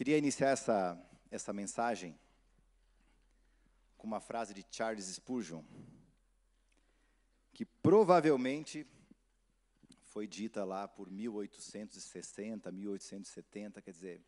[0.00, 0.98] Queria iniciar essa,
[1.30, 2.18] essa mensagem
[3.98, 5.62] com uma frase de Charles Spurgeon,
[7.52, 8.86] que provavelmente
[10.04, 14.24] foi dita lá por 1860, 1870, quer dizer,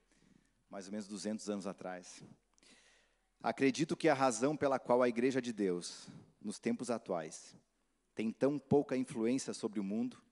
[0.69, 2.23] mais ou menos 200 anos atrás.
[3.43, 6.07] Acredito que a razão pela qual a Igreja de Deus,
[6.39, 7.57] nos tempos atuais,
[8.15, 10.23] tem tão pouca influência sobre o mundo,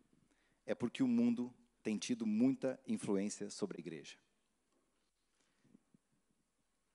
[0.66, 1.50] é porque o mundo
[1.82, 4.18] tem tido muita influência sobre a Igreja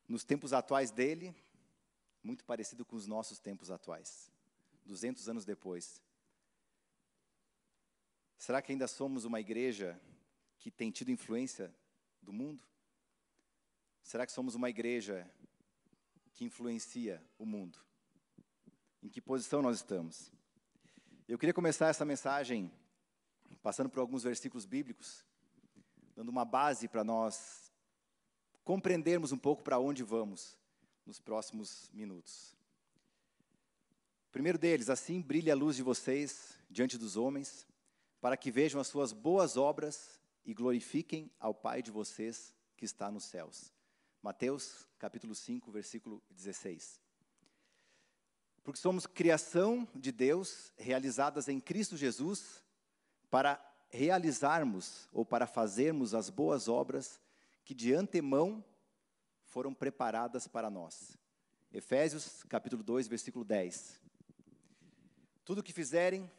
[0.07, 1.35] nos tempos atuais dele,
[2.23, 4.31] muito parecido com os nossos tempos atuais,
[4.85, 6.01] 200 anos depois.
[8.37, 9.99] Será que ainda somos uma igreja
[10.59, 11.73] que tem tido influência
[12.21, 12.63] do mundo?
[14.03, 15.29] Será que somos uma igreja
[16.33, 17.79] que influencia o mundo?
[19.01, 20.31] Em que posição nós estamos?
[21.27, 22.71] Eu queria começar essa mensagem
[23.63, 25.25] passando por alguns versículos bíblicos,
[26.15, 27.64] dando uma base para nós
[28.65, 30.57] compreendermos um pouco para onde vamos
[31.05, 32.57] nos próximos minutos.
[34.31, 37.65] Primeiro deles, assim brilha a luz de vocês diante dos homens,
[38.19, 43.11] para que vejam as suas boas obras e glorifiquem ao Pai de vocês que está
[43.11, 43.71] nos céus.
[44.21, 46.99] Mateus, capítulo 5, versículo 16.
[48.63, 52.63] Porque somos criação de Deus, realizadas em Cristo Jesus,
[53.29, 57.21] para realizarmos ou para fazermos as boas obras
[57.65, 58.63] que de antemão
[59.43, 61.17] foram preparadas para nós.
[61.73, 63.99] Efésios capítulo 2, versículo 10.
[65.43, 66.31] Tudo o que fizerem,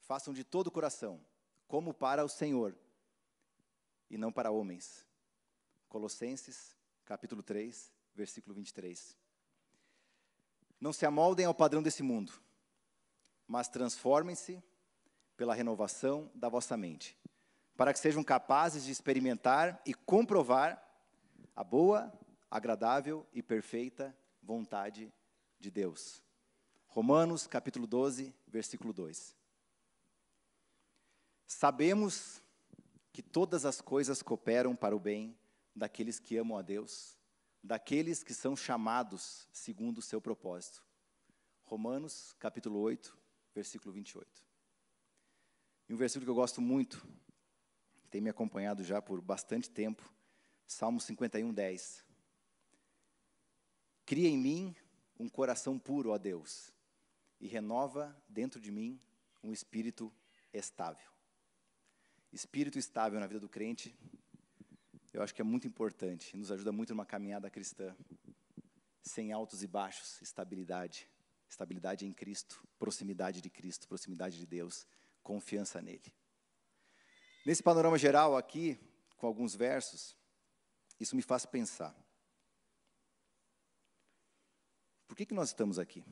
[0.00, 1.18] façam de todo o coração,
[1.66, 2.76] como para o Senhor,
[4.10, 5.06] e não para homens.
[5.88, 6.76] Colossenses
[7.06, 9.16] capítulo 3, versículo 23.
[10.78, 12.32] Não se amoldem ao padrão desse mundo,
[13.48, 14.62] mas transformem-se
[15.34, 17.16] pela renovação da vossa mente
[17.76, 20.82] para que sejam capazes de experimentar e comprovar
[21.54, 22.12] a boa,
[22.50, 25.12] agradável e perfeita vontade
[25.58, 26.22] de Deus.
[26.86, 29.34] Romanos capítulo 12, versículo 2.
[31.46, 32.42] Sabemos
[33.12, 35.36] que todas as coisas cooperam para o bem
[35.74, 37.16] daqueles que amam a Deus,
[37.62, 40.84] daqueles que são chamados segundo o seu propósito.
[41.64, 43.16] Romanos capítulo 8,
[43.54, 44.44] versículo 28.
[45.88, 47.06] E um versículo que eu gosto muito,
[48.14, 50.08] tem me acompanhado já por bastante tempo.
[50.68, 52.04] Salmo 51, 10.
[54.06, 54.76] Cria em mim
[55.18, 56.72] um coração puro, ó Deus,
[57.40, 59.00] e renova dentro de mim
[59.42, 60.14] um espírito
[60.52, 61.10] estável.
[62.32, 63.92] Espírito estável na vida do crente,
[65.12, 67.96] eu acho que é muito importante, nos ajuda muito numa caminhada cristã.
[69.02, 71.10] Sem altos e baixos, estabilidade.
[71.48, 74.86] Estabilidade em Cristo, proximidade de Cristo, proximidade de Deus,
[75.20, 76.14] confiança nele.
[77.44, 78.78] Nesse panorama geral aqui,
[79.16, 80.16] com alguns versos,
[80.98, 81.94] isso me faz pensar.
[85.06, 86.02] Por que, que nós estamos aqui?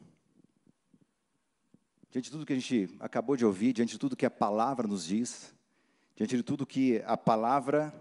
[2.11, 4.87] Diante de tudo que a gente acabou de ouvir, diante de tudo que a palavra
[4.87, 5.55] nos diz,
[6.15, 7.95] diante de tudo que a palavra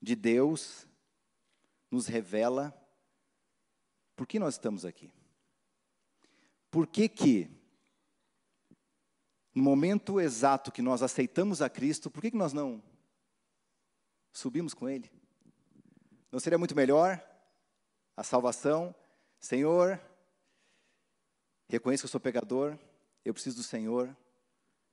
[0.00, 0.86] de Deus
[1.90, 2.74] nos revela,
[4.16, 5.12] por que nós estamos aqui?
[6.70, 7.50] Por que que
[9.54, 12.82] no momento exato que nós aceitamos a Cristo, por que, que nós não
[14.32, 15.10] subimos com Ele?
[16.32, 17.24] Não seria muito melhor
[18.16, 18.94] a salvação?
[19.38, 20.00] Senhor,
[21.68, 22.76] reconheço que eu sou pecador,
[23.24, 24.14] eu preciso do Senhor,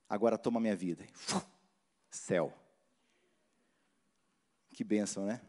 [0.08, 1.04] agora toma minha vida.
[2.08, 2.56] Céu.
[4.70, 5.40] Que bênção, né?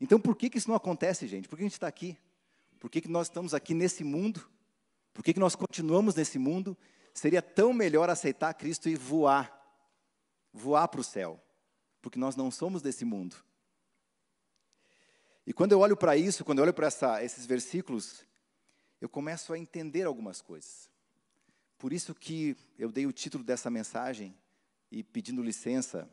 [0.00, 1.48] Então por que, que isso não acontece, gente?
[1.48, 2.16] Por que a gente está aqui?
[2.78, 4.48] Por que, que nós estamos aqui nesse mundo?
[5.12, 6.76] Por que, que nós continuamos nesse mundo?
[7.18, 9.52] Seria tão melhor aceitar Cristo e voar,
[10.52, 11.42] voar para o céu,
[12.00, 13.34] porque nós não somos desse mundo.
[15.44, 16.86] E quando eu olho para isso, quando eu olho para
[17.24, 18.24] esses versículos,
[19.00, 20.88] eu começo a entender algumas coisas.
[21.76, 24.32] Por isso que eu dei o título dessa mensagem
[24.88, 26.08] e pedindo licença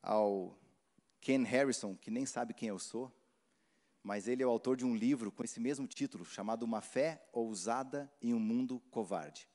[0.00, 0.56] ao
[1.20, 3.12] Ken Harrison, que nem sabe quem eu sou,
[4.00, 7.20] mas ele é o autor de um livro com esse mesmo título, chamado Uma Fé
[7.32, 9.50] Ousada em um Mundo Covarde.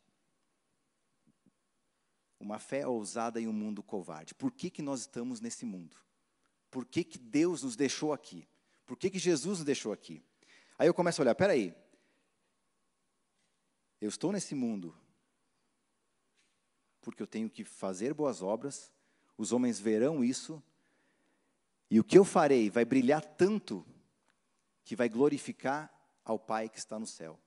[2.40, 4.34] Uma fé ousada em um mundo covarde.
[4.34, 5.98] Por que, que nós estamos nesse mundo?
[6.70, 8.48] Por que, que Deus nos deixou aqui?
[8.86, 10.24] Por que, que Jesus nos deixou aqui?
[10.78, 11.74] Aí eu começo a olhar, peraí.
[14.00, 14.96] Eu estou nesse mundo
[17.02, 18.92] porque eu tenho que fazer boas obras,
[19.38, 20.62] os homens verão isso,
[21.90, 23.86] e o que eu farei vai brilhar tanto
[24.84, 25.90] que vai glorificar
[26.26, 27.40] ao Pai que está no céu.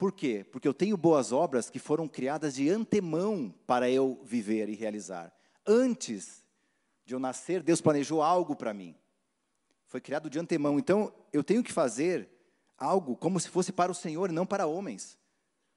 [0.00, 0.46] Por quê?
[0.50, 5.30] Porque eu tenho boas obras que foram criadas de antemão para eu viver e realizar.
[5.66, 6.42] Antes
[7.04, 8.96] de eu nascer, Deus planejou algo para mim.
[9.84, 10.78] Foi criado de antemão.
[10.78, 12.30] Então, eu tenho que fazer
[12.78, 15.18] algo como se fosse para o Senhor e não para homens.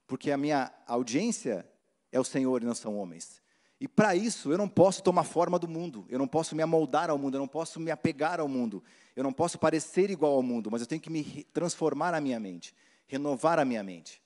[0.08, 1.70] Porque a minha audiência
[2.10, 3.42] é o Senhor e não são homens.
[3.78, 7.10] E para isso, eu não posso tomar forma do mundo, eu não posso me amoldar
[7.10, 8.82] ao mundo, eu não posso me apegar ao mundo,
[9.18, 12.40] eu não posso parecer igual ao mundo, mas eu tenho que me transformar a minha
[12.40, 12.74] mente,
[13.08, 14.22] renovar a minha mente,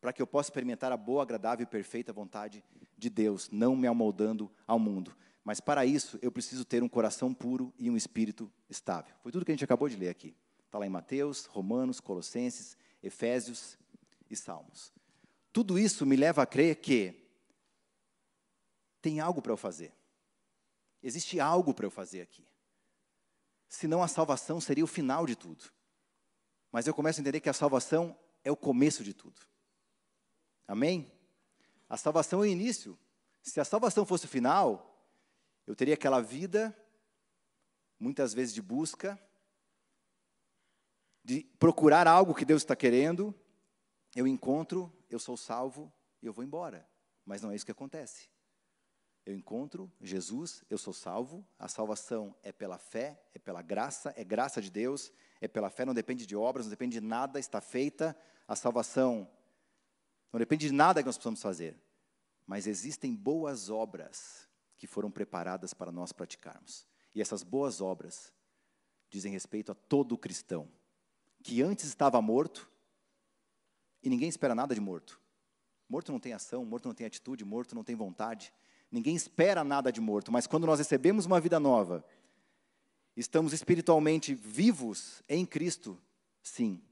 [0.00, 2.64] para que eu possa experimentar a boa, agradável e perfeita vontade
[2.96, 5.16] de Deus, não me amoldando ao mundo.
[5.42, 9.14] Mas para isso, eu preciso ter um coração puro e um espírito estável.
[9.22, 10.34] Foi tudo que a gente acabou de ler aqui.
[10.64, 13.78] Está lá em Mateus, Romanos, Colossenses, Efésios
[14.30, 14.92] e Salmos.
[15.52, 17.14] Tudo isso me leva a crer que
[19.00, 19.92] tem algo para eu fazer.
[21.02, 22.44] Existe algo para eu fazer aqui.
[23.68, 25.64] Senão a salvação seria o final de tudo.
[26.74, 29.40] Mas eu começo a entender que a salvação é o começo de tudo.
[30.66, 31.08] Amém?
[31.88, 32.98] A salvação é o início.
[33.44, 35.08] Se a salvação fosse o final,
[35.68, 36.76] eu teria aquela vida,
[37.96, 39.16] muitas vezes de busca,
[41.22, 43.32] de procurar algo que Deus está querendo,
[44.16, 46.90] eu encontro, eu sou salvo e eu vou embora.
[47.24, 48.28] Mas não é isso que acontece.
[49.24, 54.24] Eu encontro Jesus, eu sou salvo, a salvação é pela fé, é pela graça, é
[54.24, 55.12] graça de Deus,
[55.44, 58.16] é pela fé, não depende de obras, não depende de nada, está feita.
[58.46, 59.28] A salvação
[60.32, 61.78] não depende de nada que nós possamos fazer.
[62.46, 66.86] Mas existem boas obras que foram preparadas para nós praticarmos.
[67.14, 68.32] E essas boas obras
[69.08, 70.68] dizem respeito a todo cristão
[71.42, 72.68] que antes estava morto
[74.02, 75.20] e ninguém espera nada de morto.
[75.88, 78.52] Morto não tem ação, morto não tem atitude, morto não tem vontade.
[78.90, 82.04] Ninguém espera nada de morto, mas quando nós recebemos uma vida nova,
[83.16, 86.00] estamos espiritualmente vivos em Cristo,
[86.42, 86.82] sim,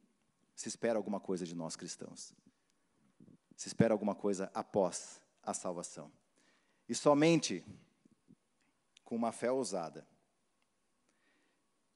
[0.54, 2.34] se espera alguma coisa de nós cristãos.
[3.56, 6.10] Se espera alguma coisa após a salvação.
[6.88, 7.64] E somente
[9.04, 10.06] com uma fé ousada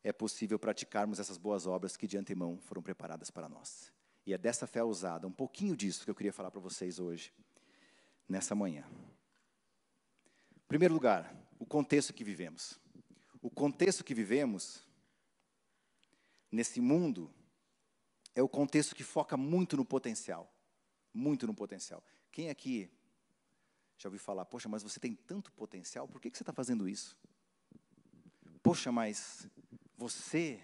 [0.02, 3.92] é possível praticarmos essas boas obras que de antemão foram preparadas para nós.
[4.24, 7.32] E é dessa fé ousada, um pouquinho disso que eu queria falar para vocês hoje,
[8.28, 8.84] nessa manhã.
[10.56, 12.78] Em primeiro lugar, o contexto que vivemos.
[13.46, 14.82] O contexto que vivemos
[16.50, 17.32] nesse mundo
[18.34, 20.52] é o contexto que foca muito no potencial.
[21.14, 22.02] Muito no potencial.
[22.32, 22.90] Quem aqui
[23.98, 26.88] já ouvi falar, poxa, mas você tem tanto potencial, por que, que você está fazendo
[26.88, 27.16] isso?
[28.64, 29.48] Poxa, mas
[29.96, 30.60] você,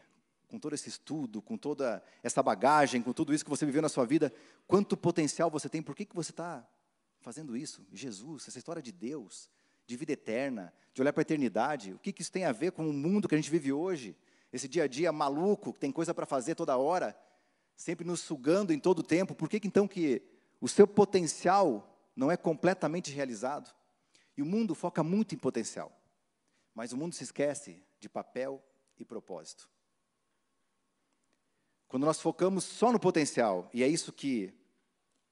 [0.49, 3.89] com todo esse estudo, com toda essa bagagem, com tudo isso que você viveu na
[3.89, 4.35] sua vida,
[4.67, 6.69] quanto potencial você tem, por que, que você está
[7.21, 7.87] fazendo isso?
[7.93, 9.49] Jesus, essa história de Deus,
[9.93, 12.73] de vida eterna, de olhar para a eternidade, o que, que isso tem a ver
[12.73, 14.17] com o mundo que a gente vive hoje?
[14.53, 17.17] Esse dia a dia maluco, que tem coisa para fazer toda hora,
[17.77, 20.23] sempre nos sugando em todo o tempo, por que, que então que
[20.61, 23.75] o seu potencial não é completamente realizado.
[24.37, 25.93] E o mundo foca muito em potencial.
[26.75, 28.63] Mas o mundo se esquece de papel
[28.99, 29.69] e propósito.
[31.87, 34.55] Quando nós focamos só no potencial, e é isso que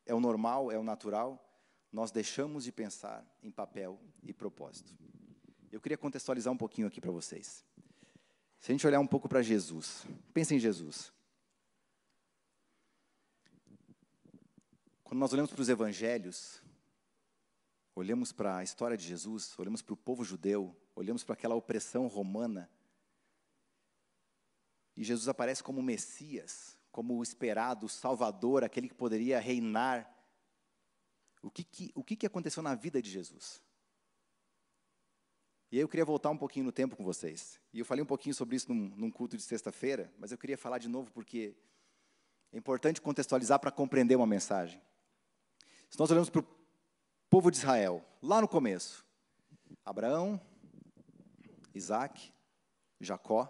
[0.05, 1.50] é o normal, é o natural,
[1.93, 4.97] nós deixamos de pensar em papel e propósito.
[5.71, 7.65] Eu queria contextualizar um pouquinho aqui para vocês.
[8.59, 11.13] Se a gente olhar um pouco para Jesus, pense em Jesus.
[15.03, 16.63] Quando nós olhamos para os evangelhos,
[17.95, 22.07] olhamos para a história de Jesus, olhamos para o povo judeu, olhamos para aquela opressão
[22.07, 22.71] romana,
[24.97, 30.07] e Jesus aparece como Messias, como o esperado, Salvador, aquele que poderia reinar.
[31.43, 33.63] O que, que, o que, que aconteceu na vida de Jesus?
[35.73, 37.61] E aí eu queria voltar um pouquinho no tempo com vocês.
[37.73, 40.59] E eu falei um pouquinho sobre isso num, num culto de sexta-feira, mas eu queria
[40.59, 41.57] falar de novo porque
[42.53, 44.83] é importante contextualizar para compreender uma mensagem.
[45.89, 46.47] Se nós olhamos para o
[47.29, 49.07] povo de Israel, lá no começo.
[49.85, 50.41] Abraão,
[51.75, 52.33] Isaac,
[53.01, 53.49] Jacó.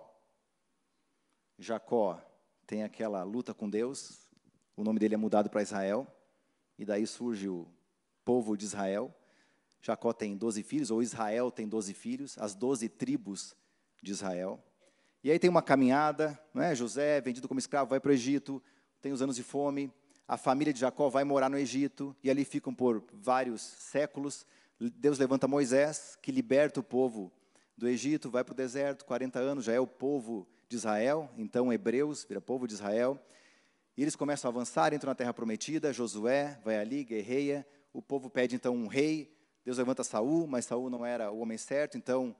[1.58, 2.20] Jacó
[2.66, 4.28] tem aquela luta com Deus,
[4.76, 6.06] o nome dele é mudado para Israel,
[6.78, 7.66] e daí surge o
[8.30, 9.12] povo de Israel.
[9.82, 13.56] Jacó tem doze filhos, ou Israel tem doze filhos, as doze tribos
[14.00, 14.62] de Israel.
[15.24, 16.72] E aí tem uma caminhada, não é?
[16.72, 18.62] José, vendido como escravo, vai para o Egito,
[19.02, 19.92] tem os anos de fome,
[20.28, 24.46] a família de Jacó vai morar no Egito e ali ficam por vários séculos.
[24.78, 27.32] Deus levanta Moisés, que liberta o povo
[27.76, 31.72] do Egito, vai para o deserto, 40 anos, já é o povo de Israel, então
[31.72, 33.20] hebreus, vira povo de Israel.
[33.96, 38.30] E eles começam a avançar, entram na terra prometida, Josué vai ali, guerreia, o povo
[38.30, 39.32] pede então um rei,
[39.64, 42.34] Deus levanta Saul, mas Saul não era o homem certo, então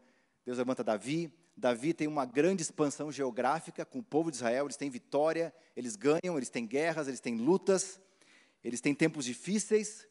[0.44, 1.32] Deus levanta Davi.
[1.56, 5.96] Davi tem uma grande expansão geográfica com o povo de Israel, eles têm vitória, eles
[5.96, 8.00] ganham, eles têm guerras, eles têm lutas,
[8.64, 10.06] eles têm tempos difíceis.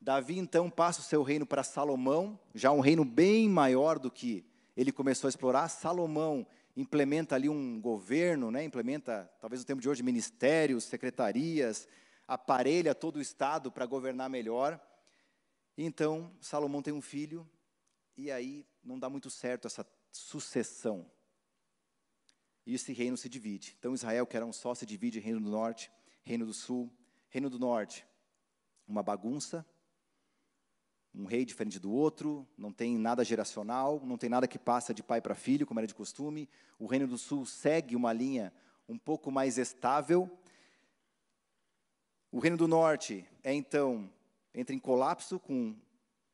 [0.00, 4.44] Davi então passa o seu reino para Salomão, já um reino bem maior do que
[4.76, 5.68] ele começou a explorar.
[5.68, 6.46] Salomão
[6.76, 11.86] implementa ali um governo, né, implementa, talvez no tempo de hoje, ministérios, secretarias,
[12.26, 14.80] aparelha todo o Estado para governar melhor.
[15.76, 17.48] Então, Salomão tem um filho,
[18.16, 21.10] e aí não dá muito certo essa sucessão.
[22.66, 23.76] E esse reino se divide.
[23.78, 25.90] Então, Israel, que era um só, se divide reino do norte,
[26.22, 26.90] reino do sul.
[27.28, 28.06] Reino do norte,
[28.86, 29.66] uma bagunça,
[31.12, 35.02] um rei diferente do outro, não tem nada geracional, não tem nada que passa de
[35.02, 36.48] pai para filho, como era de costume.
[36.78, 38.52] O reino do sul segue uma linha
[38.88, 40.30] um pouco mais estável.
[42.34, 44.10] O reino do norte é então
[44.52, 45.72] entra em colapso com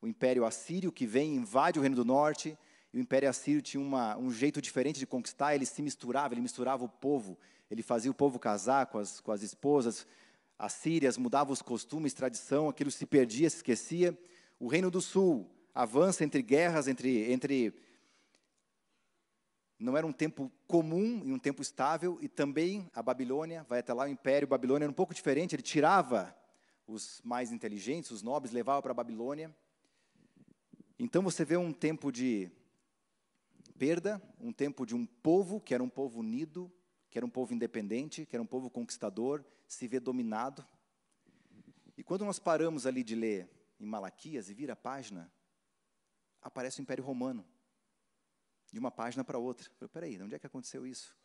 [0.01, 2.57] o Império Assírio, que vem e invade o Reino do Norte.
[2.91, 6.41] E o Império Assírio tinha uma, um jeito diferente de conquistar, ele se misturava, ele
[6.41, 7.37] misturava o povo,
[7.71, 10.07] ele fazia o povo casar com as, com as esposas
[10.59, 14.19] assírias, mudava os costumes, tradição, aquilo se perdia, se esquecia.
[14.59, 17.75] O Reino do Sul avança entre guerras, entre, entre
[19.81, 23.95] não era um tempo comum e um tempo estável, e também a Babilônia, vai até
[23.95, 26.37] lá, o Império Babilônia era um pouco diferente, ele tirava
[26.87, 29.55] os mais inteligentes, os nobres, levava para a Babilônia.
[30.99, 32.51] Então você vê um tempo de
[33.79, 36.71] perda, um tempo de um povo que era um povo unido,
[37.09, 40.63] que era um povo independente, que era um povo conquistador, se vê dominado.
[41.97, 43.49] E quando nós paramos ali de ler
[43.81, 45.33] em Malaquias e vira a página,
[46.43, 47.47] aparece o Império Romano,
[48.73, 49.67] de uma página para outra.
[49.81, 51.17] Eu falei, peraí, onde é que aconteceu isso?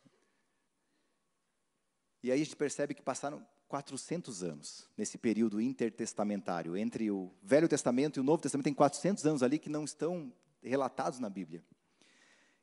[2.22, 6.76] E aí a gente percebe que passaram 400 anos nesse período intertestamentário.
[6.76, 10.32] Entre o Velho Testamento e o Novo Testamento, tem 400 anos ali que não estão
[10.62, 11.64] relatados na Bíblia.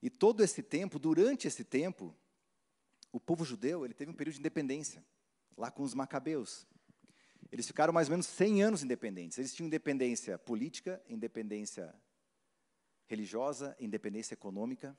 [0.02, 2.16] E todo esse tempo, durante esse tempo,
[3.12, 5.04] o povo judeu ele teve um período de independência,
[5.58, 6.68] lá com os macabeus.
[7.52, 9.38] Eles ficaram mais ou menos 100 anos independentes.
[9.38, 11.94] Eles tinham independência política, independência
[13.08, 14.98] religiosa, independência econômica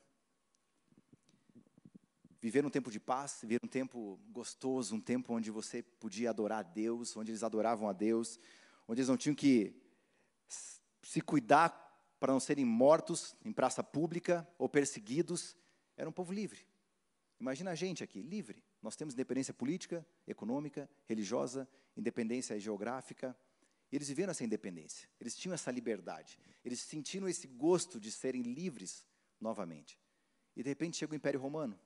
[2.45, 6.59] viver um tempo de paz, viver um tempo gostoso, um tempo onde você podia adorar
[6.59, 8.39] a Deus, onde eles adoravam a Deus,
[8.87, 9.75] onde eles não tinham que
[11.03, 11.71] se cuidar
[12.21, 15.57] para não serem mortos em praça pública ou perseguidos.
[15.97, 16.67] Era um povo livre.
[17.41, 18.63] Imagina a gente aqui, livre.
[18.83, 23.35] Nós temos independência política, econômica, religiosa, independência geográfica.
[23.95, 25.09] Eles viveram essa independência.
[25.21, 26.37] Eles tinham essa liberdade.
[26.65, 29.07] Eles sentiram esse gosto de serem livres
[29.41, 30.01] novamente.
[30.57, 31.79] E de repente chega o Império Romano.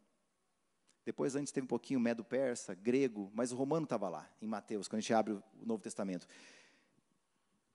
[1.05, 4.99] Depois, antes, teve um pouquinho medo-persa, grego, mas o romano estava lá, em Mateus, quando
[4.99, 6.27] a gente abre o Novo Testamento.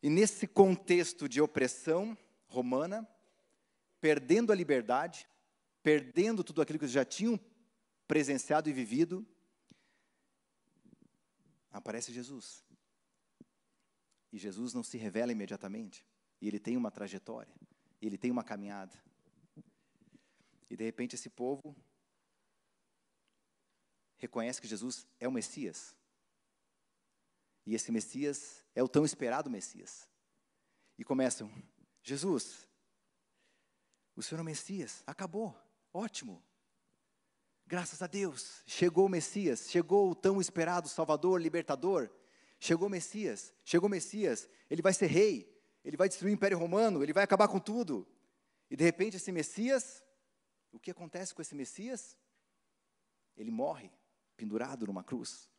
[0.01, 3.07] E nesse contexto de opressão romana,
[4.01, 5.27] perdendo a liberdade,
[5.83, 7.39] perdendo tudo aquilo que eles já tinham
[8.07, 9.23] presenciado e vivido,
[11.71, 12.63] aparece Jesus.
[14.33, 16.03] E Jesus não se revela imediatamente.
[16.41, 17.53] E ele tem uma trajetória.
[18.01, 18.91] E ele tem uma caminhada.
[20.67, 21.75] E de repente esse povo
[24.17, 25.95] reconhece que Jesus é o Messias.
[27.63, 30.09] E esse Messias é o tão esperado Messias.
[30.97, 31.51] E começam:
[32.01, 32.67] Jesus,
[34.15, 35.55] o Senhor é o Messias, acabou,
[35.93, 36.43] ótimo.
[37.67, 42.09] Graças a Deus, chegou o Messias, chegou o tão esperado Salvador, Libertador.
[42.63, 45.53] Chegou Messias, chegou Messias, ele vai ser rei,
[45.83, 48.07] ele vai destruir o Império Romano, ele vai acabar com tudo.
[48.69, 50.01] E de repente esse Messias,
[50.71, 52.17] o que acontece com esse Messias?
[53.35, 53.91] Ele morre
[54.37, 55.49] pendurado numa cruz.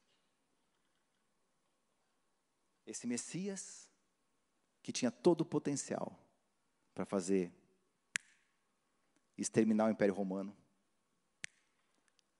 [2.86, 3.86] Esse Messias,
[4.82, 6.18] que tinha todo o potencial
[6.94, 7.52] para fazer
[9.36, 10.56] exterminar o Império Romano,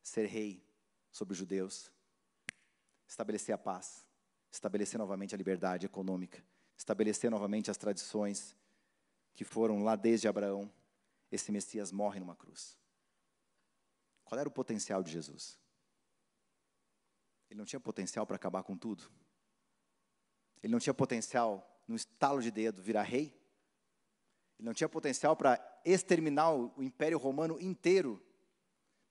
[0.03, 0.67] ser rei
[1.13, 1.93] sobre os judeus,
[3.07, 4.07] estabelecer a paz,
[4.55, 6.43] estabelecer novamente a liberdade econômica,
[6.77, 8.57] estabelecer novamente as tradições
[9.35, 10.73] que foram lá desde Abraão,
[11.31, 12.79] esse Messias morre numa cruz.
[14.25, 15.59] Qual era o potencial de Jesus?
[17.51, 19.11] Ele não tinha potencial para acabar com tudo.
[20.63, 23.37] Ele não tinha potencial, no estalo de dedo, virar rei.
[24.57, 28.25] Ele não tinha potencial para exterminar o Império Romano inteiro.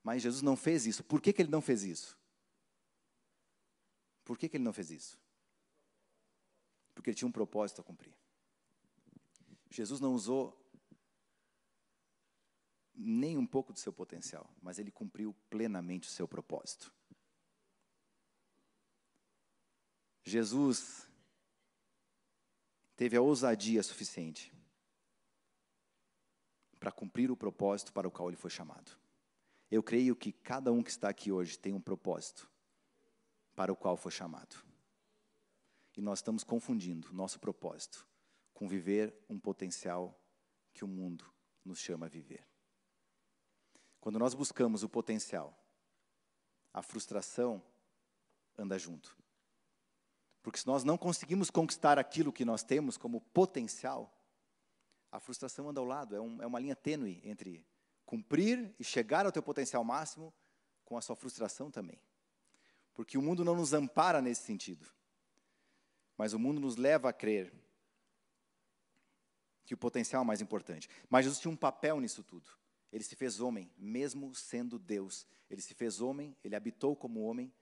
[0.02, 1.04] Mas Jesus não fez isso.
[1.04, 2.18] Por que, que ele não fez isso?
[4.24, 5.23] Por que, que ele não fez isso?
[7.04, 8.16] Porque ele tinha um propósito a cumprir.
[9.68, 10.58] Jesus não usou
[12.94, 16.90] nem um pouco do seu potencial, mas ele cumpriu plenamente o seu propósito.
[20.22, 21.06] Jesus
[22.96, 24.50] teve a ousadia suficiente
[26.80, 28.98] para cumprir o propósito para o qual ele foi chamado.
[29.70, 32.50] Eu creio que cada um que está aqui hoje tem um propósito
[33.54, 34.64] para o qual foi chamado.
[35.96, 38.06] E nós estamos confundindo nosso propósito
[38.52, 40.18] com viver um potencial
[40.72, 41.24] que o mundo
[41.64, 42.46] nos chama a viver.
[44.00, 45.56] Quando nós buscamos o potencial,
[46.72, 47.62] a frustração
[48.58, 49.16] anda junto.
[50.42, 54.12] Porque se nós não conseguimos conquistar aquilo que nós temos como potencial,
[55.10, 57.64] a frustração anda ao lado, é, um, é uma linha tênue entre
[58.04, 60.34] cumprir e chegar ao teu potencial máximo
[60.84, 61.98] com a sua frustração também.
[62.92, 64.86] Porque o mundo não nos ampara nesse sentido.
[66.16, 67.52] Mas o mundo nos leva a crer
[69.64, 70.88] que o potencial é mais importante.
[71.08, 72.50] Mas Jesus tinha um papel nisso tudo.
[72.92, 75.26] Ele se fez homem, mesmo sendo Deus.
[75.50, 77.52] Ele se fez homem, ele habitou como homem.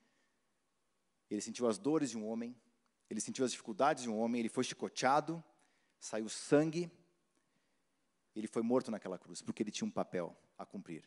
[1.31, 2.55] Ele sentiu as dores de um homem,
[3.09, 5.43] ele sentiu as dificuldades de um homem, ele foi chicoteado,
[5.99, 6.91] saiu sangue,
[8.35, 11.05] ele foi morto naquela cruz, porque ele tinha um papel a cumprir.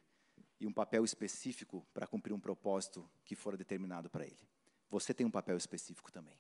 [0.60, 4.48] E um papel específico para cumprir um propósito que fora determinado para ele.
[4.90, 6.40] Você tem um papel específico também.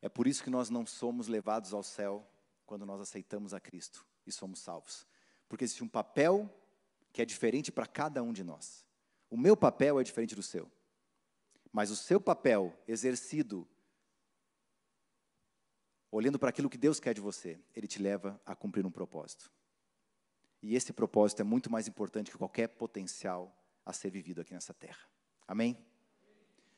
[0.00, 2.26] É por isso que nós não somos levados ao céu
[2.66, 5.06] quando nós aceitamos a Cristo e somos salvos.
[5.48, 6.48] Porque existe um papel
[7.12, 8.86] que é diferente para cada um de nós.
[9.30, 10.70] O meu papel é diferente do seu.
[11.72, 13.66] Mas o seu papel exercido
[16.10, 19.52] olhando para aquilo que Deus quer de você, Ele te leva a cumprir um propósito.
[20.62, 24.74] E esse propósito é muito mais importante que qualquer potencial a ser vivido aqui nessa
[24.74, 25.08] terra.
[25.46, 25.78] Amém?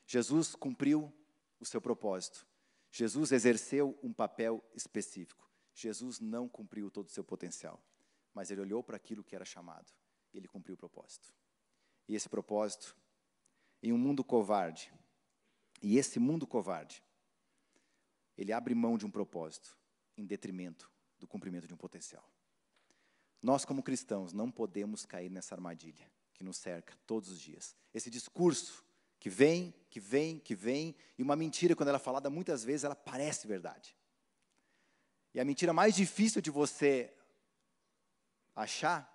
[0.05, 1.11] Jesus cumpriu
[1.59, 2.45] o seu propósito.
[2.91, 5.49] Jesus exerceu um papel específico.
[5.73, 7.81] Jesus não cumpriu todo o seu potencial,
[8.33, 9.91] mas ele olhou para aquilo que era chamado
[10.33, 11.33] ele cumpriu o propósito.
[12.07, 12.95] E esse propósito,
[13.81, 14.91] em um mundo covarde,
[15.81, 17.03] e esse mundo covarde,
[18.37, 19.77] ele abre mão de um propósito
[20.17, 22.27] em detrimento do cumprimento de um potencial.
[23.41, 27.75] Nós, como cristãos, não podemos cair nessa armadilha que nos cerca todos os dias.
[27.93, 28.85] Esse discurso
[29.21, 32.85] que vem, que vem, que vem, e uma mentira, quando ela é falada muitas vezes,
[32.85, 33.95] ela parece verdade.
[35.31, 37.13] E a mentira mais difícil de você
[38.55, 39.07] achar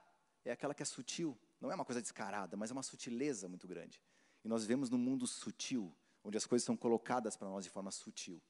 [0.44, 1.36] é aquela que é sutil.
[1.60, 4.00] Não é uma coisa descarada, mas é uma sutileza muito grande.
[4.44, 7.90] E nós vivemos num mundo sutil, onde as coisas são colocadas para nós de forma
[7.90, 8.40] sutil.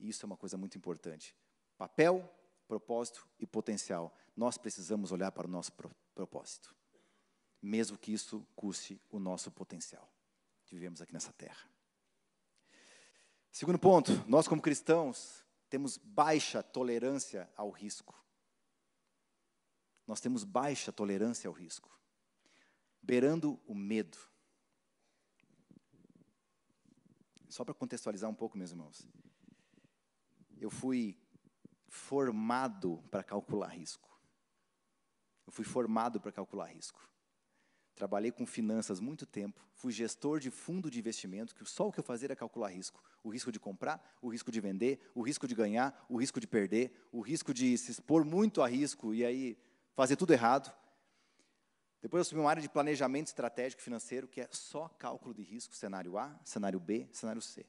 [0.00, 1.32] E isso é uma coisa muito importante.
[1.78, 2.28] Papel,
[2.66, 4.12] propósito e potencial.
[4.36, 6.74] Nós precisamos olhar para o nosso pro propósito,
[7.62, 10.13] mesmo que isso custe o nosso potencial
[10.64, 11.68] que vivemos aqui nessa terra.
[13.50, 18.14] Segundo ponto, nós como cristãos temos baixa tolerância ao risco.
[20.06, 21.90] Nós temos baixa tolerância ao risco,
[23.00, 24.18] beirando o medo.
[27.48, 29.06] Só para contextualizar um pouco, meus irmãos
[30.64, 31.20] eu fui
[31.88, 34.10] formado para calcular risco.
[35.46, 37.06] Eu fui formado para calcular risco.
[37.94, 42.00] Trabalhei com finanças muito tempo, fui gestor de fundo de investimento, que só o que
[42.00, 43.00] eu fazia era calcular risco.
[43.22, 46.46] O risco de comprar, o risco de vender, o risco de ganhar, o risco de
[46.46, 49.56] perder, o risco de se expor muito a risco e aí
[49.94, 50.74] fazer tudo errado.
[52.02, 55.74] Depois eu assumi uma área de planejamento estratégico financeiro, que é só cálculo de risco,
[55.74, 57.64] cenário A, cenário B, cenário C.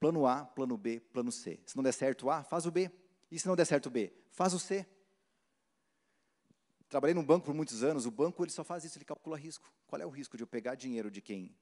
[0.00, 1.60] Plano A, plano B, plano C.
[1.64, 2.90] Se não der certo o A, faz o B.
[3.30, 4.86] E se não der certo o B, faz o C.
[6.88, 9.72] Trabalhei num banco por muitos anos, o banco ele só faz isso, ele calcula risco.
[9.86, 11.56] Qual é o risco de eu pegar dinheiro de quem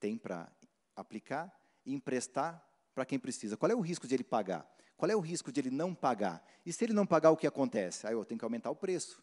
[0.00, 0.50] tem para
[0.96, 1.52] aplicar
[1.84, 3.56] e emprestar para quem precisa?
[3.56, 4.68] Qual é o risco de ele pagar?
[4.96, 6.44] Qual é o risco de ele não pagar?
[6.64, 8.06] E se ele não pagar, o que acontece?
[8.06, 9.22] Aí eu tenho que aumentar o preço.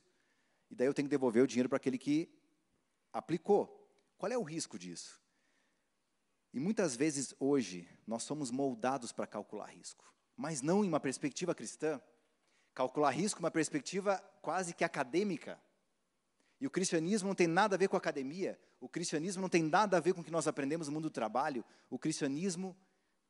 [0.69, 2.29] E daí eu tenho que devolver o dinheiro para aquele que
[3.11, 3.77] aplicou.
[4.17, 5.21] Qual é o risco disso?
[6.53, 11.55] E muitas vezes hoje nós somos moldados para calcular risco, mas não em uma perspectiva
[11.55, 12.01] cristã.
[12.81, 15.61] Calcular risco uma perspectiva quase que acadêmica.
[16.59, 19.61] E o cristianismo não tem nada a ver com a academia, o cristianismo não tem
[19.61, 22.75] nada a ver com o que nós aprendemos no mundo do trabalho, o cristianismo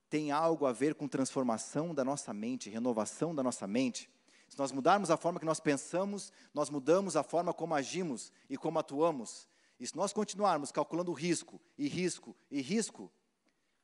[0.10, 4.10] tem algo a ver com transformação da nossa mente, renovação da nossa mente.
[4.48, 8.56] Se nós mudarmos a forma que nós pensamos, nós mudamos a forma como agimos e
[8.56, 9.50] como atuamos.
[9.78, 13.12] E se nós continuarmos calculando risco, e risco, e risco,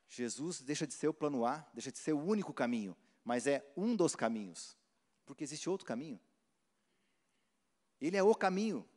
[0.07, 3.69] Jesus deixa de ser o plano A, deixa de ser o único caminho, mas é
[3.75, 4.77] um dos caminhos,
[5.27, 6.19] porque existe outro caminho.
[8.01, 8.87] Ele é o caminho,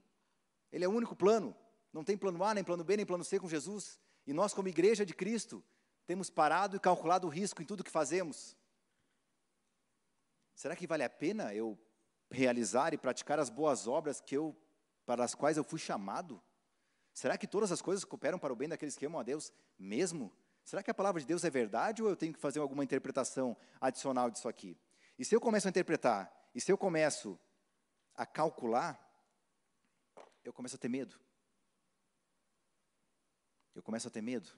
[0.73, 1.55] ele é o único plano.
[1.93, 3.99] Não tem plano A, nem plano B, nem plano C com Jesus.
[4.27, 5.63] E nós, como igreja de Cristo,
[6.07, 8.57] temos parado e calculado o risco em tudo que fazemos.
[10.55, 11.77] Será que vale a pena eu
[12.31, 14.57] realizar e praticar as boas obras que eu,
[15.05, 16.41] para as quais eu fui chamado?
[17.13, 20.33] Será que todas as coisas cooperam para o bem daqueles que amam a Deus mesmo?
[20.65, 23.57] Será que a palavra de Deus é verdade ou eu tenho que fazer alguma interpretação
[23.81, 24.79] adicional disso aqui?
[25.21, 27.39] E se eu começo a interpretar, e se eu começo
[28.15, 28.99] a calcular,
[30.43, 31.21] eu começo a ter medo.
[33.75, 34.51] Eu começo a ter medo.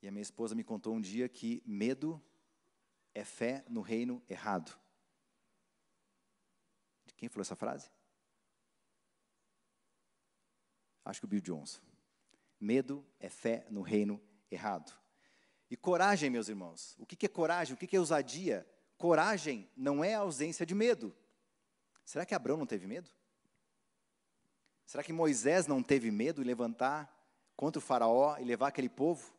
[0.00, 2.24] E a minha esposa me contou um dia que medo
[3.12, 4.80] é fé no reino errado.
[7.04, 7.90] De quem falou essa frase?
[11.04, 11.82] Acho que o Bill Johnson.
[12.60, 14.96] Medo é fé no reino errado.
[15.70, 16.96] E coragem, meus irmãos.
[16.98, 17.74] O que é coragem?
[17.74, 18.66] O que é ousadia?
[18.98, 21.14] Coragem não é a ausência de medo.
[22.04, 23.08] Será que Abraão não teve medo?
[24.84, 27.08] Será que Moisés não teve medo de levantar
[27.56, 29.32] contra o faraó e levar aquele povo?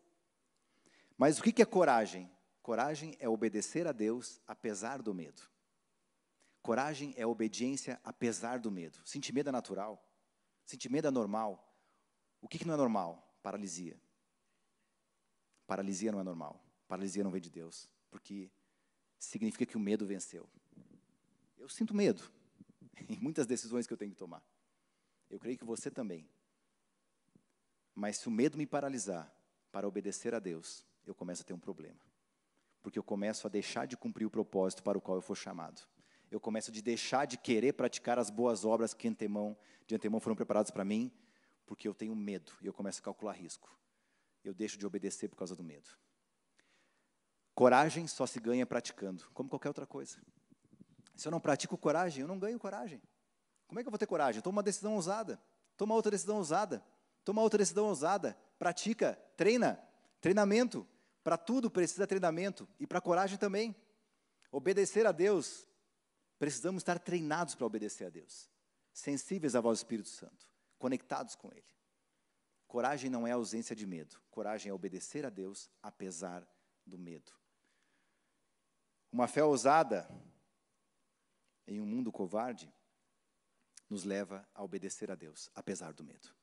[1.17, 2.32] Mas o que é coragem?
[2.63, 5.41] Coragem é obedecer a Deus apesar do medo.
[6.62, 9.00] Coragem é obediência apesar do medo.
[9.04, 10.02] Sentir medo é natural.
[10.65, 11.67] Sentir medo é normal.
[12.39, 13.36] O que, que não é normal?
[13.44, 14.00] Paralisia.
[15.67, 16.63] Paralisia não é normal.
[16.88, 17.89] Paralisia não vem de Deus.
[18.10, 18.52] Porque
[19.17, 20.50] significa que o medo venceu.
[21.58, 22.24] Eu sinto medo
[23.08, 24.43] em muitas decisões que eu tenho que tomar.
[25.30, 26.30] Eu creio que você também.
[27.95, 29.34] Mas se o medo me paralisar
[29.71, 32.00] para obedecer a Deus, eu começo a ter um problema.
[32.82, 35.82] Porque eu começo a deixar de cumprir o propósito para o qual eu for chamado
[36.32, 40.36] eu começo de deixar de querer praticar as boas obras que antemão, de antemão foram
[40.36, 41.12] preparadas para mim,
[41.65, 43.69] porque eu tenho medo e eu começo a calcular risco.
[44.43, 45.89] Eu deixo de obedecer por causa do medo.
[47.54, 50.17] Coragem só se ganha praticando, como qualquer outra coisa.
[51.15, 53.01] Se eu não pratico coragem, eu não ganho coragem.
[53.67, 54.41] Como é que eu vou ter coragem?
[54.41, 55.41] Toma uma decisão ousada.
[55.77, 56.84] Toma outra decisão ousada.
[57.23, 58.38] Toma outra decisão ousada.
[58.58, 59.80] Pratica, treina.
[60.19, 60.88] Treinamento.
[61.23, 62.67] Para tudo precisa treinamento.
[62.80, 63.75] E para coragem também.
[64.51, 65.67] Obedecer a Deus
[66.41, 68.49] Precisamos estar treinados para obedecer a Deus,
[68.91, 70.49] sensíveis à voz do Espírito Santo,
[70.80, 71.63] conectados com Ele.
[72.71, 76.47] Coragem não é ausência de medo, coragem é obedecer a Deus apesar
[76.86, 77.34] do medo.
[79.12, 80.10] Uma fé ousada
[81.67, 82.73] em um mundo covarde
[83.89, 86.34] nos leva a obedecer a Deus, apesar do medo.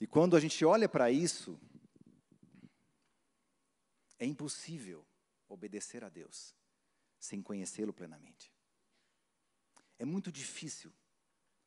[0.00, 1.56] E quando a gente olha para isso,
[4.18, 5.06] é impossível
[5.48, 6.56] obedecer a Deus
[7.20, 8.52] sem conhecê-lo plenamente.
[9.96, 10.92] É muito difícil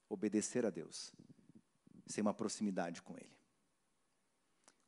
[0.09, 1.13] obedecer a Deus
[2.07, 3.37] sem uma proximidade com Ele.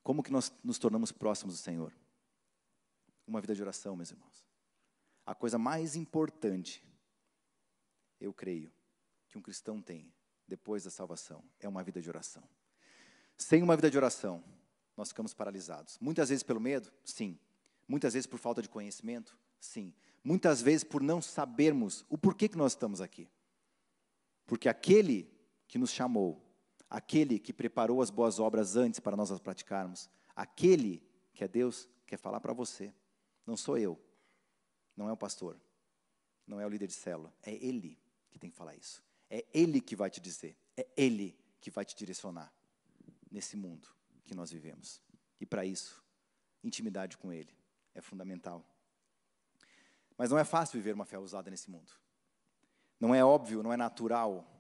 [0.04, 1.94] Como que nós nos tornamos próximos do Senhor?
[3.28, 4.48] Uma vida de oração, meus irmãos.
[5.26, 6.84] A coisa mais importante,
[8.20, 8.72] eu creio,
[9.28, 10.12] que um cristão tem
[10.48, 12.44] depois da salvação é uma vida de oração.
[13.38, 14.44] Sem uma vida de oração,
[14.98, 15.98] nós ficamos paralisados.
[16.02, 17.40] Muitas vezes pelo medo, sim.
[17.88, 19.94] Muitas vezes por falta de conhecimento, sim.
[20.24, 23.30] Muitas vezes por não sabermos o porquê que nós estamos aqui.
[24.46, 25.32] Porque aquele
[25.68, 26.44] que nos chamou,
[26.90, 31.88] aquele que preparou as boas obras antes para nós as praticarmos, aquele que é Deus,
[32.06, 32.94] quer falar para você.
[33.46, 34.00] Não sou eu,
[34.96, 35.60] não é o pastor,
[36.46, 37.98] não é o líder de célula, é Ele
[38.32, 39.04] que tem que falar isso.
[39.30, 42.54] É Ele que vai te dizer, é Ele que vai te direcionar
[43.30, 43.88] nesse mundo
[44.24, 45.02] que nós vivemos.
[45.40, 46.04] E para isso,
[46.64, 47.56] intimidade com Ele
[47.94, 48.66] é fundamental.
[50.18, 51.92] Mas não é fácil viver uma fé usada nesse mundo.
[53.00, 54.59] Não é óbvio, não é natural.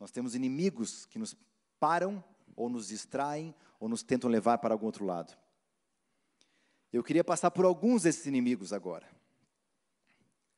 [0.00, 1.36] Nós temos inimigos que nos
[1.78, 2.24] param,
[2.56, 5.36] ou nos distraem, ou nos tentam levar para algum outro lado.
[6.92, 9.08] Eu queria passar por alguns desses inimigos agora,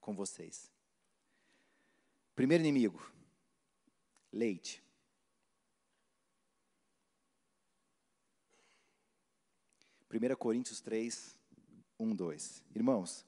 [0.00, 0.70] com vocês.
[2.34, 3.04] Primeiro inimigo,
[4.32, 4.82] leite.
[10.08, 11.38] Primeira Coríntios 3,
[11.98, 12.64] 1, 2.
[12.74, 13.26] Irmãos,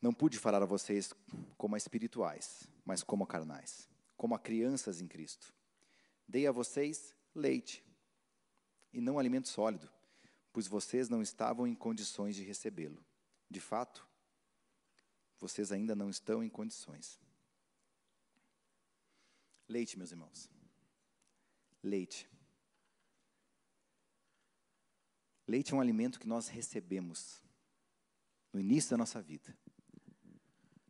[0.00, 1.12] não pude falar a vocês
[1.56, 5.54] como a espirituais, mas como a carnais, como a crianças em Cristo.
[6.26, 7.82] Dei a vocês leite
[8.92, 9.88] e não alimento sólido,
[10.52, 13.02] pois vocês não estavam em condições de recebê-lo.
[13.48, 14.06] De fato,
[15.38, 17.18] vocês ainda não estão em condições.
[19.68, 20.50] Leite, meus irmãos.
[21.82, 22.28] Leite.
[25.46, 27.40] Leite é um alimento que nós recebemos
[28.52, 29.56] no início da nossa vida.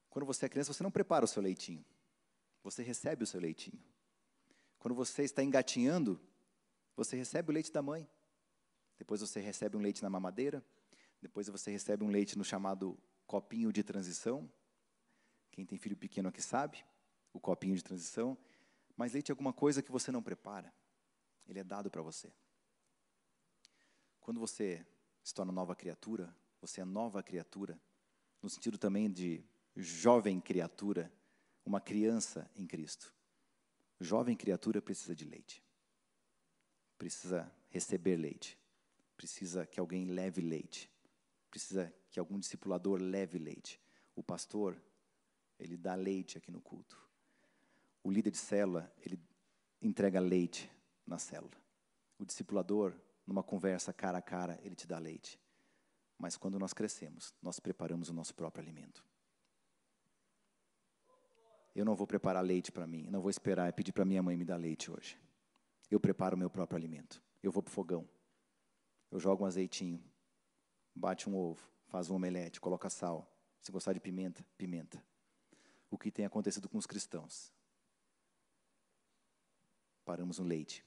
[0.08, 1.84] Quando você é criança, você não prepara o seu leitinho.
[2.62, 3.82] Você recebe o seu leitinho.
[4.78, 6.20] Quando você está engatinhando,
[6.96, 8.08] você recebe o leite da mãe.
[8.98, 10.64] Depois você recebe um leite na mamadeira.
[11.20, 14.50] Depois você recebe um leite no chamado copinho de transição.
[15.50, 16.84] Quem tem filho pequeno aqui sabe,
[17.32, 18.38] o copinho de transição.
[18.96, 20.72] Mas leite é alguma coisa que você não prepara.
[21.46, 22.32] Ele é dado para você.
[24.20, 24.86] Quando você
[25.22, 27.80] se torna nova criatura, você é nova criatura,
[28.42, 29.44] no sentido também de
[29.76, 31.12] jovem criatura,
[31.68, 33.14] uma criança em Cristo.
[34.00, 35.62] Jovem criatura precisa de leite.
[36.96, 38.58] Precisa receber leite.
[39.18, 40.90] Precisa que alguém leve leite.
[41.50, 43.78] Precisa que algum discipulador leve leite.
[44.16, 44.82] O pastor,
[45.58, 46.98] ele dá leite aqui no culto.
[48.02, 49.20] O líder de célula, ele
[49.82, 50.70] entrega leite
[51.06, 51.60] na célula.
[52.18, 52.94] O discipulador,
[53.26, 55.38] numa conversa cara a cara, ele te dá leite.
[56.16, 59.04] Mas quando nós crescemos, nós preparamos o nosso próprio alimento.
[61.78, 64.36] Eu não vou preparar leite para mim, não vou esperar e pedir para minha mãe
[64.36, 65.16] me dar leite hoje.
[65.88, 67.22] Eu preparo o meu próprio alimento.
[67.40, 68.08] Eu vou para o fogão.
[69.10, 70.02] Eu jogo um azeitinho,
[70.94, 73.32] bate um ovo, faz um omelete, coloca sal.
[73.60, 75.02] Se gostar de pimenta, pimenta.
[75.88, 77.52] O que tem acontecido com os cristãos?
[80.04, 80.84] Paramos no leite.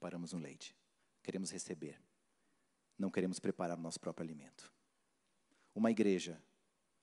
[0.00, 0.74] Paramos no leite.
[1.22, 2.00] Queremos receber.
[2.98, 4.72] Não queremos preparar o nosso próprio alimento.
[5.74, 6.42] Uma igreja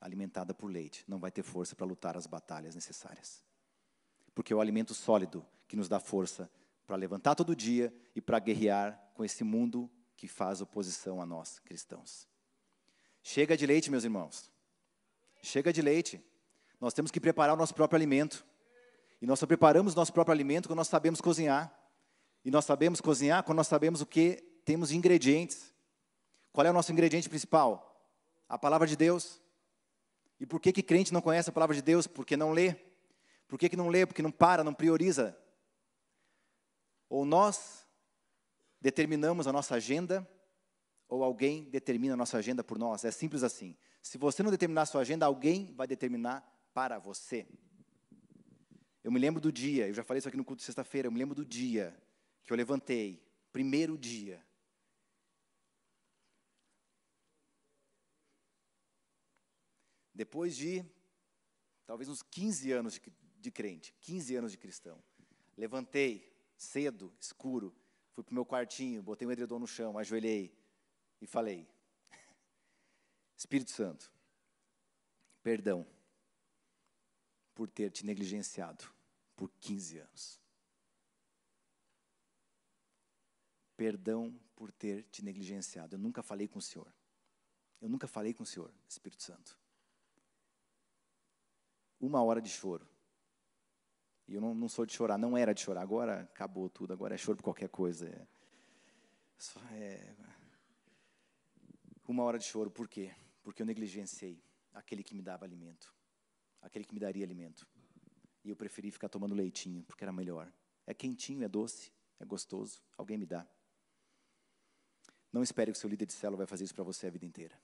[0.02, 3.44] alimentada por leite não vai ter força para lutar as batalhas necessárias.
[4.34, 6.50] Porque é o alimento sólido que nos dá força
[6.88, 11.60] para levantar todo dia e para guerrear com esse mundo que faz oposição a nós,
[11.60, 12.28] cristãos.
[13.22, 14.52] Chega de leite, meus irmãos.
[15.42, 16.24] Chega de leite.
[16.80, 18.46] Nós temos que preparar o nosso próprio alimento.
[19.22, 21.74] E nós só preparamos nosso próprio alimento quando nós sabemos cozinhar.
[22.44, 25.74] E nós sabemos cozinhar quando nós sabemos o que temos de ingredientes.
[26.52, 28.10] Qual é o nosso ingrediente principal?
[28.48, 29.42] A palavra de Deus.
[30.40, 32.08] E por que que crente não conhece a palavra de Deus?
[32.08, 32.76] Porque não lê.
[33.48, 34.06] Por que, que não lê?
[34.06, 35.38] Porque não para, não prioriza.
[37.10, 37.86] Ou nós
[38.80, 40.28] determinamos a nossa agenda,
[41.08, 43.04] ou alguém determina a nossa agenda por nós.
[43.04, 43.76] É simples assim.
[44.02, 47.48] Se você não determinar a sua agenda, alguém vai determinar para você.
[49.04, 51.12] Eu me lembro do dia, eu já falei isso aqui no culto de sexta-feira, eu
[51.12, 51.98] me lembro do dia
[52.44, 54.46] que eu levantei, primeiro dia.
[60.20, 60.84] Depois de
[61.86, 63.02] talvez uns 15 anos de,
[63.40, 65.02] de crente, 15 anos de cristão,
[65.56, 67.74] levantei cedo, escuro,
[68.12, 70.54] fui para o meu quartinho, botei um edredom no chão, ajoelhei
[71.22, 71.66] e falei:
[73.38, 74.12] Espírito Santo,
[75.42, 75.88] perdão
[77.56, 78.84] por ter te negligenciado
[79.38, 80.38] por 15 anos.
[83.78, 85.96] Perdão por ter te negligenciado.
[85.96, 86.94] Eu nunca falei com o Senhor.
[87.80, 89.58] Eu nunca falei com o Senhor, Espírito Santo.
[92.00, 92.88] Uma hora de choro.
[94.28, 95.82] E eu não, não, sou de chorar, não era de chorar.
[95.82, 98.08] Agora acabou tudo, agora é choro por qualquer coisa.
[98.08, 98.28] É,
[99.74, 100.16] é,
[102.08, 103.12] uma hora de choro, por quê?
[103.44, 104.42] Porque eu negligenciei
[104.74, 105.94] aquele que me dava alimento,
[106.62, 107.68] aquele que me daria alimento.
[108.44, 110.52] E eu preferi ficar tomando leitinho, porque era melhor.
[110.86, 112.82] É quentinho, é doce, é gostoso.
[112.98, 113.48] Alguém me dá.
[115.32, 117.26] Não espere que o seu líder de célula vai fazer isso para você a vida
[117.26, 117.60] inteira.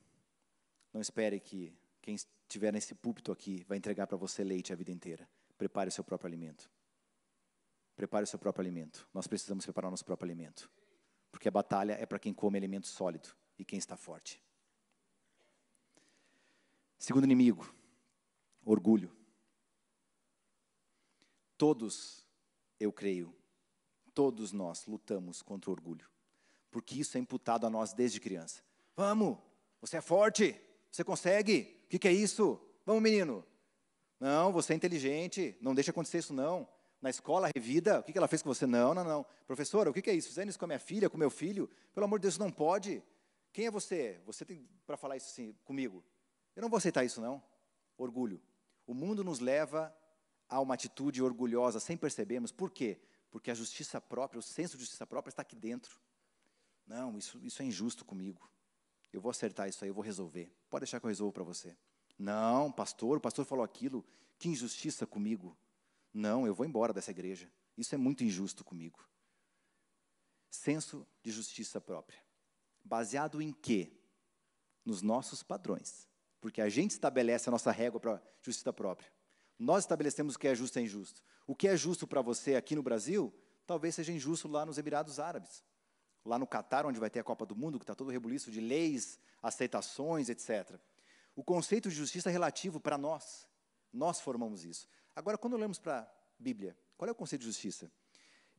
[0.94, 1.74] Não espere que
[2.06, 5.28] quem estiver nesse púlpito aqui vai entregar para você leite a vida inteira.
[5.58, 6.70] Prepare o seu próprio alimento.
[7.96, 9.10] Prepare o seu próprio alimento.
[9.12, 10.70] Nós precisamos preparar o nosso próprio alimento.
[11.32, 14.40] Porque a batalha é para quem come alimento sólido e quem está forte.
[17.00, 17.74] Segundo inimigo,
[18.64, 19.12] orgulho.
[21.58, 22.24] Todos,
[22.80, 23.36] eu creio,
[24.14, 26.08] todos nós lutamos contra o orgulho.
[26.70, 28.62] Porque isso é imputado a nós desde criança.
[28.96, 29.40] Vamos,
[29.82, 31.75] você é forte, você consegue.
[31.86, 32.60] O que, que é isso?
[32.86, 33.46] Vamos, menino.
[34.20, 36.68] Não, você é inteligente, não deixa acontecer isso não.
[37.02, 38.66] Na escola, revida, o que, que ela fez com você?
[38.66, 39.26] Não, não, não.
[39.46, 40.30] Professora, o que, que é isso?
[40.30, 41.70] Fizendo isso com a minha filha, com meu filho?
[41.94, 43.04] Pelo amor de Deus, não pode.
[43.54, 44.20] Quem é você?
[44.26, 46.04] Você tem para falar isso assim comigo?
[46.56, 47.42] Eu não vou aceitar isso não.
[47.98, 48.42] Orgulho.
[48.88, 49.96] O mundo nos leva
[50.50, 52.52] a uma atitude orgulhosa sem percebermos.
[52.52, 53.00] Por quê?
[53.30, 56.00] Porque a justiça própria, o senso de justiça própria está aqui dentro.
[56.88, 58.50] Não, isso, isso é injusto comigo.
[59.16, 60.52] Eu vou acertar isso aí, eu vou resolver.
[60.70, 61.74] Pode deixar que eu resolvo para você.
[62.20, 64.06] Não, pastor, o pastor falou aquilo.
[64.38, 65.58] Que injustiça comigo.
[66.14, 67.50] Não, eu vou embora dessa igreja.
[67.78, 69.00] Isso é muito injusto comigo.
[70.52, 72.22] Senso de justiça própria.
[72.84, 73.94] Baseado em quê?
[74.84, 76.10] Nos nossos padrões.
[76.42, 79.10] Porque a gente estabelece a nossa régua para justiça própria.
[79.58, 81.24] Nós estabelecemos o que é justo e injusto.
[81.48, 83.34] O que é justo para você aqui no Brasil,
[83.66, 85.64] talvez seja injusto lá nos Emirados Árabes.
[86.26, 88.60] Lá no Catar, onde vai ter a Copa do Mundo, que está todo rebuliço de
[88.60, 90.80] leis, aceitações, etc.
[91.36, 93.48] O conceito de justiça é relativo para nós.
[93.94, 94.88] Nós formamos isso.
[95.16, 96.08] Agora, quando olhamos para a
[96.40, 97.92] Bíblia, qual é o conceito de justiça?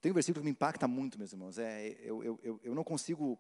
[0.01, 1.59] Tem um versículo que me impacta muito, meus irmãos.
[1.59, 3.39] É, eu, eu, eu, eu não consigo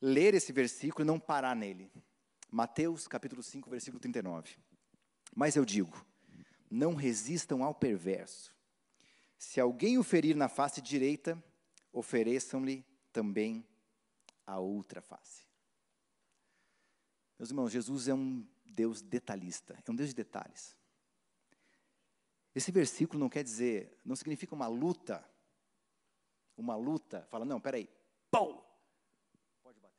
[0.00, 1.90] ler esse versículo e não parar nele.
[2.50, 4.56] Mateus capítulo 5, versículo 39.
[5.34, 6.06] Mas eu digo:
[6.70, 8.54] não resistam ao perverso.
[9.38, 11.42] Se alguém o ferir na face direita,
[11.94, 13.66] ofereçam-lhe também
[14.44, 15.46] a outra face.
[17.38, 20.76] Meus irmãos, Jesus é um Deus detalhista, é um Deus de detalhes.
[22.54, 25.24] Esse versículo não quer dizer, não significa uma luta,
[26.56, 27.88] uma luta, fala, não, peraí,
[28.30, 28.62] pau!
[29.62, 29.94] Pode bater.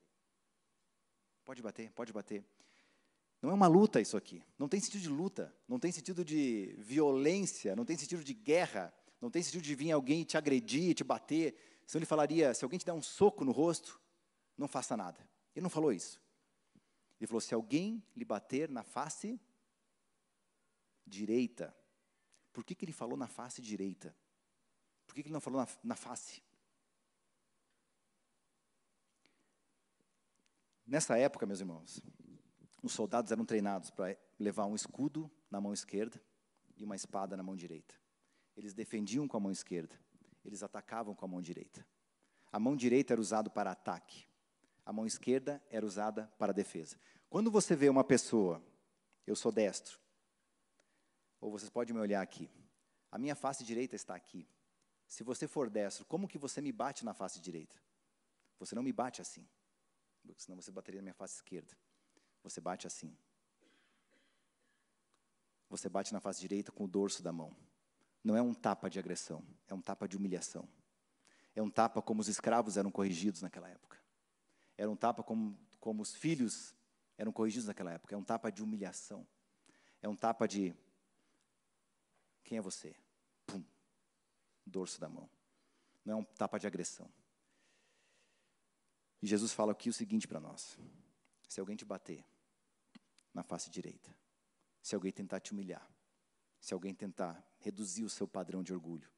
[1.43, 2.45] Pode bater, pode bater.
[3.41, 4.43] Não é uma luta isso aqui.
[4.57, 8.93] Não tem sentido de luta, não tem sentido de violência, não tem sentido de guerra,
[9.21, 11.74] não tem sentido de vir alguém te agredir, te bater.
[11.85, 13.99] Senão ele falaria, se alguém te der um soco no rosto,
[14.57, 15.19] não faça nada.
[15.55, 16.21] Ele não falou isso.
[17.19, 19.39] Ele falou: se alguém lhe bater na face,
[21.05, 21.75] direita.
[22.51, 24.15] Por que, que ele falou na face direita?
[25.05, 26.41] Por que, que ele não falou na, na face?
[30.85, 32.01] Nessa época, meus irmãos,
[32.81, 36.21] os soldados eram treinados para levar um escudo na mão esquerda
[36.77, 37.95] e uma espada na mão direita.
[38.55, 39.99] Eles defendiam com a mão esquerda,
[40.45, 41.85] eles atacavam com a mão direita.
[42.51, 44.25] A mão direita era usada para ataque,
[44.85, 46.97] a mão esquerda era usada para defesa.
[47.29, 48.63] Quando você vê uma pessoa,
[49.27, 49.99] eu sou destro,
[51.41, 52.49] ou vocês podem me olhar aqui,
[53.11, 54.47] a minha face direita está aqui.
[55.07, 57.75] Se você for destro, como que você me bate na face direita?
[58.59, 59.47] Você não me bate assim,
[60.37, 61.75] senão você bateria na minha face esquerda.
[62.43, 63.17] Você bate assim.
[65.69, 67.55] Você bate na face direita com o dorso da mão.
[68.25, 70.67] Não é um tapa de agressão, é um tapa de humilhação.
[71.55, 74.01] É um tapa como os escravos eram corrigidos naquela época.
[74.75, 76.75] Era um tapa como, como os filhos
[77.19, 78.15] eram corrigidos naquela época.
[78.15, 79.27] É um tapa de humilhação.
[80.01, 80.75] É um tapa de.
[82.43, 82.95] Quem é você?
[83.45, 83.63] Pum.
[84.65, 85.29] Dorso da mão.
[86.03, 87.07] Não é um tapa de agressão.
[89.21, 90.79] E Jesus fala aqui o seguinte para nós:
[91.47, 92.25] se alguém te bater
[93.31, 94.17] na face direita,
[94.81, 95.87] se alguém tentar te humilhar,
[96.59, 99.09] se alguém tentar reduzir o seu padrão de orgulho,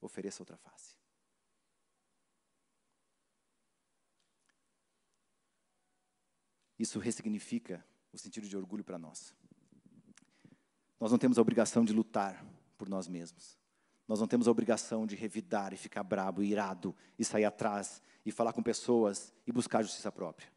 [0.00, 0.96] ofereça outra face.
[6.76, 9.32] Isso ressignifica o sentido de orgulho para nós.
[10.98, 12.44] Nós não temos a obrigação de lutar
[12.76, 13.56] por nós mesmos.
[14.08, 18.32] Nós não temos a obrigação de revidar e ficar brabo, irado, e sair atrás, e
[18.32, 20.52] falar com pessoas e buscar justiça própria.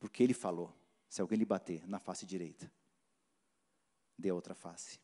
[0.00, 0.76] Porque ele falou:
[1.08, 2.70] se alguém lhe bater na face direita,
[4.18, 5.00] dê a outra face.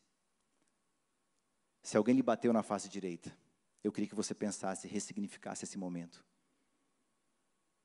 [1.89, 3.35] Se alguém lhe bateu na face direita,
[3.83, 6.23] eu queria que você pensasse ressignificasse esse momento.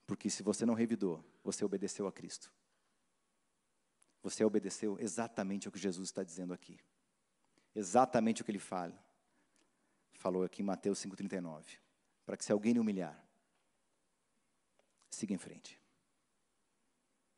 [0.05, 2.51] Porque se você não revidou, você obedeceu a Cristo.
[4.21, 6.77] Você obedeceu exatamente o que Jesus está dizendo aqui.
[7.73, 8.93] Exatamente o que ele fala.
[10.15, 11.63] Falou aqui em Mateus 5,39.
[12.25, 13.25] Para que se alguém lhe humilhar,
[15.09, 15.79] siga em frente.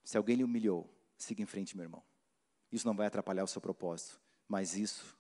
[0.04, 2.04] Se alguém lhe humilhou, siga em frente, meu irmão.
[2.72, 5.16] Isso não vai atrapalhar o seu propósito, mas isso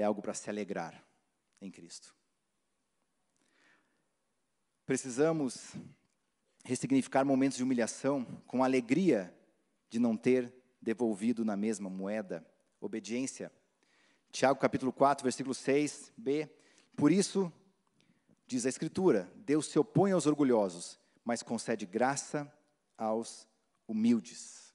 [0.00, 1.04] é algo para se alegrar
[1.60, 2.14] em Cristo.
[4.86, 5.74] Precisamos
[6.64, 9.34] ressignificar momentos de humilhação com alegria
[9.90, 12.46] de não ter devolvido na mesma moeda
[12.80, 13.52] obediência.
[14.30, 16.48] Tiago capítulo 4, versículo 6b.
[16.96, 17.52] Por isso,
[18.46, 22.50] diz a Escritura: Deus se opõe aos orgulhosos, mas concede graça
[22.96, 23.48] aos
[23.86, 24.72] humildes.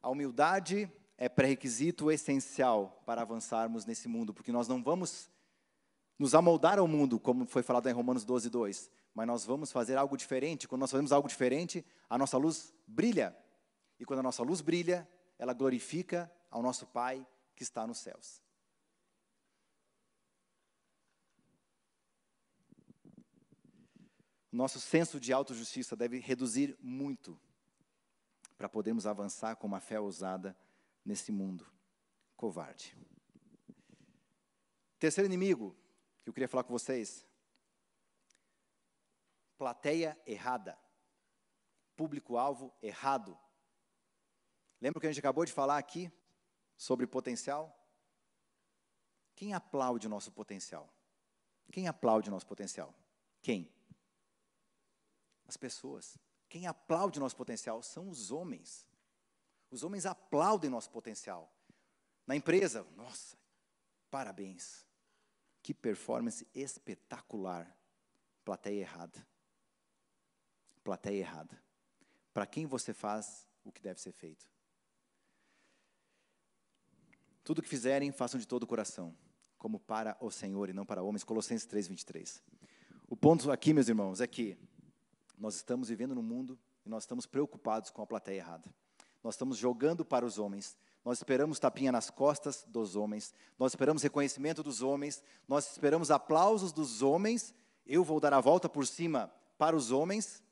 [0.00, 5.30] A humildade é pré-requisito essencial para avançarmos nesse mundo, porque nós não vamos
[6.18, 9.96] nos amoldar ao mundo, como foi falado em Romanos 12, 2, mas nós vamos fazer
[9.96, 10.68] algo diferente.
[10.68, 13.36] Quando nós fazemos algo diferente, a nossa luz brilha.
[13.98, 18.42] E quando a nossa luz brilha, ela glorifica ao nosso Pai que está nos céus.
[24.52, 27.38] Nosso senso de autojustiça deve reduzir muito
[28.56, 30.56] para podermos avançar com uma fé ousada
[31.06, 31.64] nesse mundo
[32.36, 32.94] covarde.
[34.98, 35.74] Terceiro inimigo
[36.22, 37.24] que eu queria falar com vocês
[39.56, 40.78] plateia errada,
[41.96, 43.38] público-alvo errado.
[44.80, 46.12] Lembra que a gente acabou de falar aqui
[46.76, 47.74] sobre potencial?
[49.34, 50.92] Quem aplaude o nosso potencial?
[51.70, 52.94] Quem aplaude o nosso potencial?
[53.40, 53.72] Quem?
[55.46, 56.18] As pessoas.
[56.48, 58.86] Quem aplaude o nosso potencial são os homens.
[59.70, 61.52] Os homens aplaudem nosso potencial.
[62.26, 63.36] Na empresa, nossa,
[64.10, 64.86] parabéns.
[65.62, 67.76] Que performance espetacular.
[68.44, 69.26] Plateia errada
[70.86, 71.60] plateia errada.
[72.32, 74.48] Para quem você faz o que deve ser feito?
[77.42, 79.16] Tudo que fizerem, façam de todo o coração,
[79.58, 81.24] como para o Senhor e não para homens.
[81.24, 82.40] Colossenses 3, 23.
[83.08, 84.56] O ponto aqui, meus irmãos, é que
[85.36, 88.72] nós estamos vivendo num mundo e nós estamos preocupados com a plateia errada.
[89.26, 94.00] Nós estamos jogando para os homens, nós esperamos tapinha nas costas dos homens, nós esperamos
[94.00, 97.52] reconhecimento dos homens, nós esperamos aplausos dos homens.
[97.84, 100.44] Eu vou dar a volta por cima para os homens,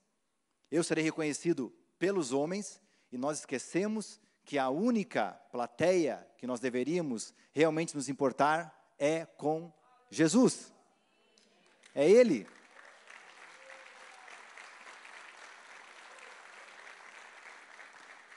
[0.72, 7.32] eu serei reconhecido pelos homens, e nós esquecemos que a única plateia que nós deveríamos
[7.52, 9.72] realmente nos importar é com
[10.10, 10.72] Jesus.
[11.94, 12.44] É Ele.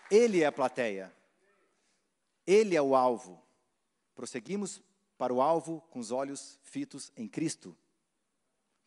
[0.10, 1.14] Ele é a plateia.
[2.46, 3.42] Ele é o alvo.
[4.16, 4.82] Prosseguimos
[5.18, 7.76] para o alvo com os olhos fitos em Cristo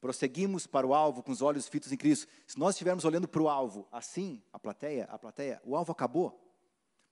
[0.00, 2.26] prosseguimos para o alvo com os olhos fitos em Cristo.
[2.46, 6.40] Se nós estivermos olhando para o alvo assim, a plateia, a plateia, o alvo acabou.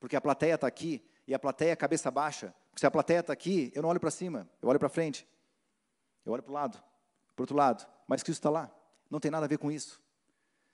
[0.00, 2.54] Porque a plateia está aqui e a plateia cabeça baixa.
[2.70, 5.28] Porque se a plateia está aqui, eu não olho para cima, eu olho para frente.
[6.24, 6.78] Eu olho para o lado,
[7.34, 7.86] para o outro lado.
[8.06, 8.70] Mas Cristo está lá.
[9.11, 10.00] Não tem nada a ver com isso.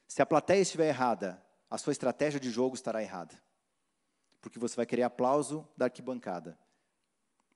[0.06, 1.42] Se a plateia estiver errada,
[1.74, 3.34] a sua estratégia de jogo estará errada.
[4.40, 6.56] Porque você vai querer aplauso da arquibancada.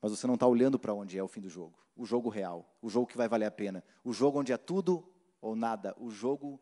[0.03, 1.79] Mas você não está olhando para onde é o fim do jogo.
[1.95, 2.69] O jogo real.
[2.83, 3.85] O jogo que vai valer a pena.
[4.03, 5.09] O jogo onde é tudo
[5.41, 5.95] ou nada.
[5.97, 6.61] O jogo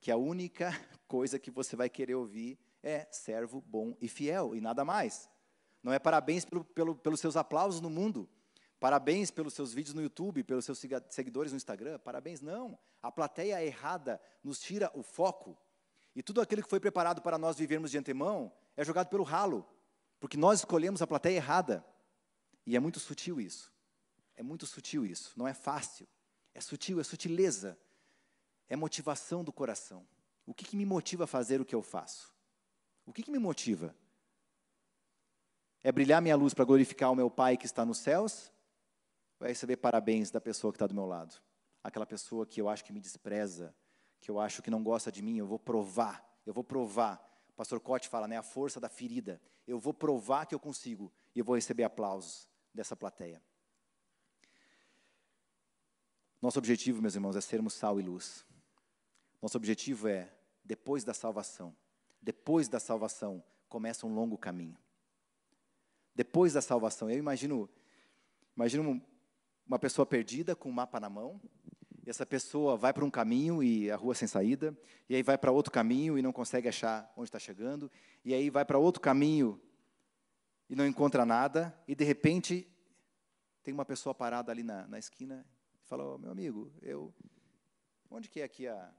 [0.00, 0.72] que a única
[1.06, 5.30] coisa que você vai querer ouvir é servo bom e fiel e nada mais.
[5.84, 8.28] Não é parabéns pelo, pelo, pelos seus aplausos no mundo.
[8.80, 12.00] Parabéns pelos seus vídeos no YouTube, pelos seus seguidores no Instagram.
[12.00, 12.76] Parabéns, não.
[13.00, 15.56] A plateia errada nos tira o foco.
[16.16, 19.68] E tudo aquilo que foi preparado para nós vivermos de antemão é jogado pelo ralo.
[20.18, 21.84] Porque nós escolhemos a plateia errada.
[22.64, 23.70] E é muito sutil isso.
[24.34, 25.34] É muito sutil isso.
[25.36, 26.08] Não é fácil.
[26.54, 27.78] É sutil, é sutileza.
[28.66, 30.08] É motivação do coração.
[30.46, 32.34] O que, que me motiva a fazer o que eu faço?
[33.04, 33.94] O que, que me motiva?
[35.82, 38.50] É brilhar minha luz para glorificar o meu Pai que está nos céus?
[39.38, 41.36] Ou é receber parabéns da pessoa que está do meu lado?
[41.84, 43.76] Aquela pessoa que eu acho que me despreza,
[44.20, 47.22] que eu acho que não gosta de mim, eu vou provar, eu vou provar.
[47.50, 49.40] O pastor Cote fala, né, a força da ferida.
[49.66, 53.42] Eu vou provar que eu consigo e eu vou receber aplausos dessa plateia.
[56.40, 58.44] Nosso objetivo, meus irmãos, é sermos sal e luz.
[59.40, 60.32] Nosso objetivo é,
[60.64, 61.74] depois da salvação,
[62.20, 64.76] depois da salvação, começa um longo caminho.
[66.14, 67.68] Depois da salvação, eu imagino,
[68.56, 69.02] imagino
[69.66, 71.40] uma pessoa perdida com um mapa na mão,
[72.06, 74.78] e essa pessoa vai para um caminho e a rua sem saída,
[75.08, 77.90] e aí vai para outro caminho e não consegue achar onde está chegando,
[78.24, 79.60] e aí vai para outro caminho
[80.70, 82.66] e não encontra nada, e de repente
[83.64, 85.44] tem uma pessoa parada ali na, na esquina
[85.82, 87.12] e fala: oh, meu amigo, eu
[88.08, 88.94] onde que é aqui a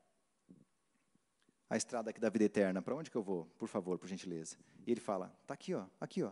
[1.69, 3.45] a estrada aqui da vida eterna, para onde que eu vou?
[3.57, 4.57] Por favor, por gentileza.
[4.85, 6.31] E ele fala, está aqui, ó, aqui, ó.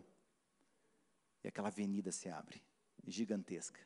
[1.43, 2.63] E aquela avenida se abre,
[3.05, 3.81] gigantesca.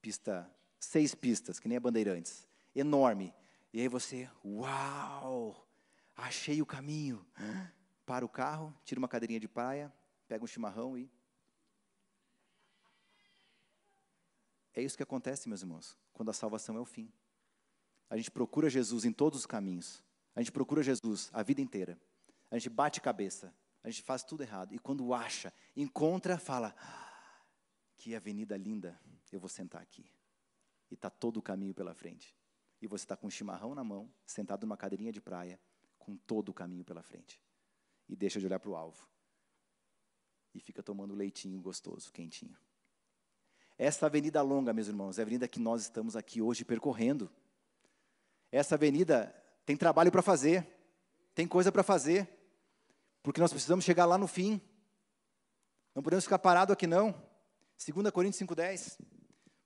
[0.00, 0.50] Pista,
[0.80, 3.32] seis pistas, que nem a Bandeirantes, enorme.
[3.72, 5.68] E aí você, uau,
[6.16, 7.24] achei o caminho.
[8.04, 9.92] Para o carro, tira uma cadeirinha de praia,
[10.26, 11.08] pega um chimarrão e...
[14.74, 17.12] É isso que acontece, meus irmãos, quando a salvação é o fim.
[18.08, 20.02] A gente procura Jesus em todos os caminhos,
[20.34, 22.00] a gente procura Jesus a vida inteira.
[22.50, 23.54] A gente bate cabeça.
[23.82, 24.74] A gente faz tudo errado.
[24.74, 27.42] E quando acha, encontra, fala: ah,
[27.96, 28.98] Que avenida linda,
[29.32, 30.04] eu vou sentar aqui.
[30.90, 32.34] E está todo o caminho pela frente.
[32.80, 35.60] E você está com um chimarrão na mão, sentado numa cadeirinha de praia,
[35.98, 37.40] com todo o caminho pela frente.
[38.08, 39.08] E deixa de olhar para o alvo.
[40.54, 42.56] E fica tomando leitinho gostoso, quentinho.
[43.78, 47.30] Essa avenida longa, meus irmãos, é a avenida que nós estamos aqui hoje percorrendo.
[48.50, 49.34] Essa avenida
[49.64, 50.66] tem trabalho para fazer,
[51.34, 52.28] tem coisa para fazer,
[53.22, 54.60] porque nós precisamos chegar lá no fim.
[55.94, 57.12] Não podemos ficar parado aqui não.
[57.78, 58.98] 2 Coríntios 5:10.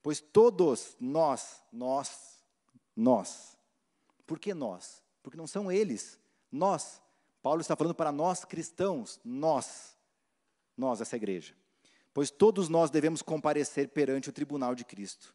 [0.04, 2.44] Pois todos nós, nós,
[2.94, 3.56] nós.
[4.26, 5.02] Por que nós?
[5.22, 6.20] Porque não são eles,
[6.52, 7.00] nós.
[7.40, 9.96] Paulo está falando para nós cristãos, nós.
[10.76, 11.56] Nós, essa igreja.
[12.12, 15.34] Pois todos nós devemos comparecer perante o tribunal de Cristo,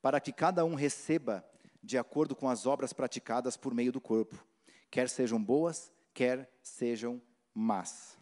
[0.00, 1.44] para que cada um receba
[1.82, 4.42] de acordo com as obras praticadas por meio do corpo,
[4.90, 7.20] quer sejam boas, quer sejam
[7.52, 8.16] más.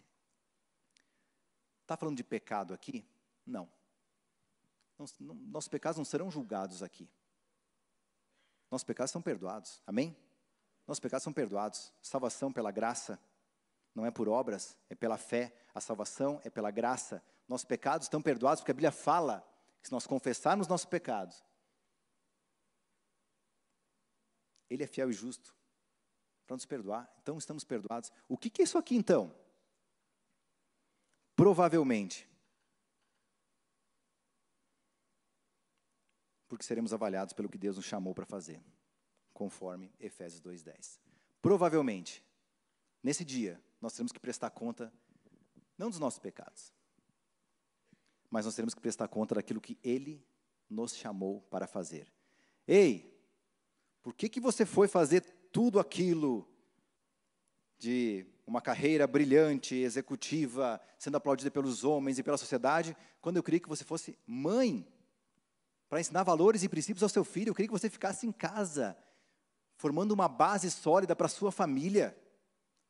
[1.83, 3.07] Está falando de pecado aqui?
[3.47, 3.71] Não.
[4.99, 7.09] Nossos pecados não serão julgados aqui.
[8.71, 9.83] Nossos pecados são perdoados.
[9.87, 10.17] Amém?
[10.87, 11.93] Nossos pecados são perdoados.
[12.01, 13.19] Salvação pela graça,
[13.95, 15.55] não é por obras, é pela fé.
[15.75, 17.23] A salvação é pela graça.
[17.49, 19.47] Nossos pecados estão perdoados porque a Bíblia fala
[19.81, 21.45] que se nós confessarmos nossos pecados,
[24.71, 25.55] Ele é fiel e justo
[26.47, 27.13] para nos perdoar.
[27.23, 28.13] Então estamos perdoados.
[28.29, 29.35] O que, que é isso aqui então?
[31.37, 32.29] Provavelmente.
[36.55, 38.63] Porque seremos avaliados pelo que Deus nos chamou para fazer,
[39.33, 41.01] conforme Efésios 2,10.
[41.43, 42.25] Provavelmente,
[43.03, 44.93] nesse dia, nós teremos que prestar conta,
[45.77, 46.73] não dos nossos pecados,
[48.31, 50.25] mas nós teremos que prestar conta daquilo que Ele
[50.71, 52.07] nos chamou para fazer.
[52.69, 53.21] Ei,
[54.01, 56.49] por que, que você foi fazer tudo aquilo
[57.77, 63.59] de uma carreira brilhante, executiva, sendo aplaudida pelos homens e pela sociedade, quando eu queria
[63.59, 64.87] que você fosse mãe,
[65.95, 68.99] para ensinar valores e princípios ao seu filho, eu queria que você ficasse em casa,
[69.77, 72.21] formando uma base sólida para a sua família.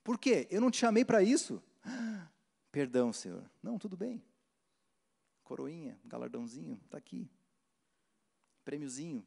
[0.02, 0.48] Por quê?
[0.50, 1.62] Eu não te chamei para isso.
[2.72, 3.44] Perdão, Senhor.
[3.62, 4.24] Não, tudo bem.
[5.42, 7.30] Coroinha, galardãozinho, está aqui.
[8.64, 9.22] Prêmiozinho.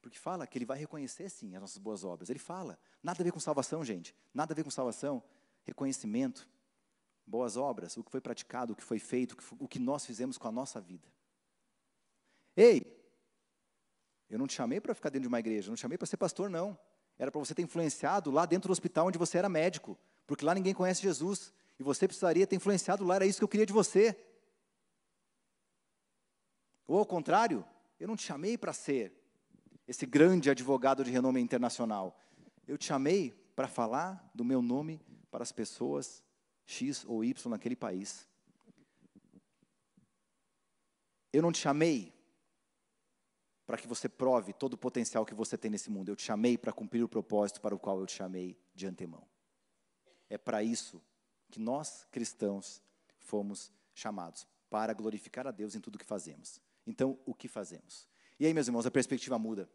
[0.00, 2.30] Porque fala que ele vai reconhecer sim as nossas boas obras.
[2.30, 2.78] Ele fala.
[3.02, 4.16] Nada a ver com salvação, gente.
[4.32, 5.22] Nada a ver com salvação.
[5.62, 6.48] Reconhecimento.
[7.26, 10.48] boas obras, o que foi praticado, o que foi feito, o que nós fizemos com
[10.48, 11.14] a nossa vida.
[12.56, 12.96] Ei,
[14.30, 16.16] eu não te chamei para ficar dentro de uma igreja, não te chamei para ser
[16.16, 16.78] pastor, não.
[17.18, 20.54] Era para você ter influenciado lá dentro do hospital onde você era médico, porque lá
[20.54, 21.52] ninguém conhece Jesus.
[21.78, 24.18] E você precisaria ter influenciado lá, era isso que eu queria de você.
[26.86, 27.64] Ou ao contrário,
[28.00, 29.12] eu não te chamei para ser
[29.86, 32.18] esse grande advogado de renome internacional.
[32.66, 35.00] Eu te chamei para falar do meu nome
[35.30, 36.24] para as pessoas
[36.64, 38.26] X ou Y naquele país.
[41.32, 42.15] Eu não te chamei
[43.66, 46.08] para que você prove todo o potencial que você tem nesse mundo.
[46.08, 49.26] Eu te chamei para cumprir o propósito para o qual eu te chamei de antemão.
[50.30, 51.02] É para isso
[51.50, 52.80] que nós, cristãos,
[53.18, 56.60] fomos chamados para glorificar a Deus em tudo que fazemos.
[56.86, 58.08] Então, o que fazemos?
[58.38, 59.68] E aí, meus irmãos, a perspectiva muda.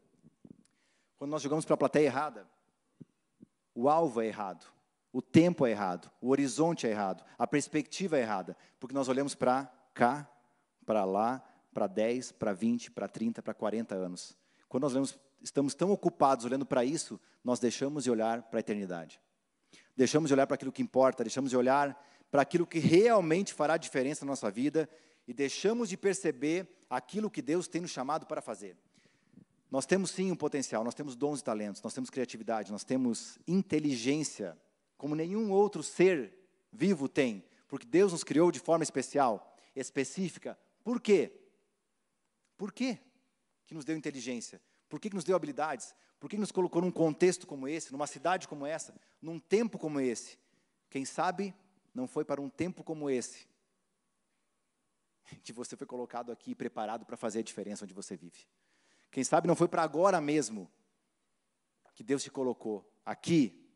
[1.18, 2.48] Quando nós jogamos para a plateia errada,
[3.74, 4.66] o alvo é errado,
[5.12, 9.34] o tempo é errado, o horizonte é errado, a perspectiva é errada, porque nós olhamos
[9.34, 10.28] para cá,
[10.86, 11.42] para lá,
[11.72, 14.36] para 10, para 20, para 30, para 40 anos.
[14.68, 18.60] Quando nós olhamos, estamos tão ocupados olhando para isso, nós deixamos de olhar para a
[18.60, 19.20] eternidade.
[19.96, 22.00] Deixamos de olhar para aquilo que importa, deixamos de olhar
[22.30, 24.88] para aquilo que realmente fará diferença na nossa vida
[25.26, 28.76] e deixamos de perceber aquilo que Deus tem nos chamado para fazer.
[29.70, 33.38] Nós temos sim um potencial, nós temos dons e talentos, nós temos criatividade, nós temos
[33.46, 34.56] inteligência,
[34.98, 36.34] como nenhum outro ser
[36.70, 40.58] vivo tem, porque Deus nos criou de forma especial, específica.
[40.84, 41.41] Por quê?
[42.62, 43.00] Por quê
[43.66, 44.62] que nos deu inteligência?
[44.88, 45.96] Por que, que nos deu habilidades?
[46.20, 49.80] Por que, que nos colocou num contexto como esse, numa cidade como essa, num tempo
[49.80, 50.38] como esse?
[50.88, 51.52] Quem sabe
[51.92, 53.48] não foi para um tempo como esse
[55.42, 58.46] que você foi colocado aqui preparado para fazer a diferença onde você vive.
[59.10, 60.70] Quem sabe não foi para agora mesmo
[61.96, 63.68] que Deus te colocou aqui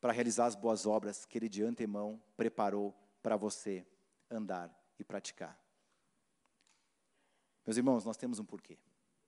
[0.00, 3.84] para realizar as boas obras que Ele de antemão preparou para você
[4.30, 5.58] andar e praticar.
[7.68, 8.78] Meus irmãos, nós temos um porquê,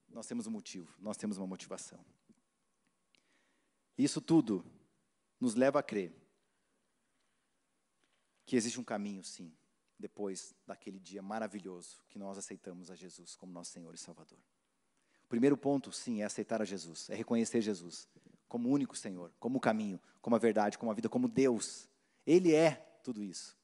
[0.08, 2.02] nós temos um motivo, nós temos uma motivação.
[3.98, 4.64] Isso tudo
[5.38, 6.10] nos leva a crer
[8.46, 9.52] que existe um caminho, sim,
[9.98, 14.38] depois daquele dia maravilhoso que nós aceitamos a Jesus como nosso Senhor e Salvador.
[15.22, 18.08] O primeiro ponto, sim, é aceitar a Jesus, é reconhecer Jesus
[18.48, 21.90] como único Senhor, como o caminho, como a verdade, como a vida, como Deus.
[22.26, 23.59] Ele é tudo isso.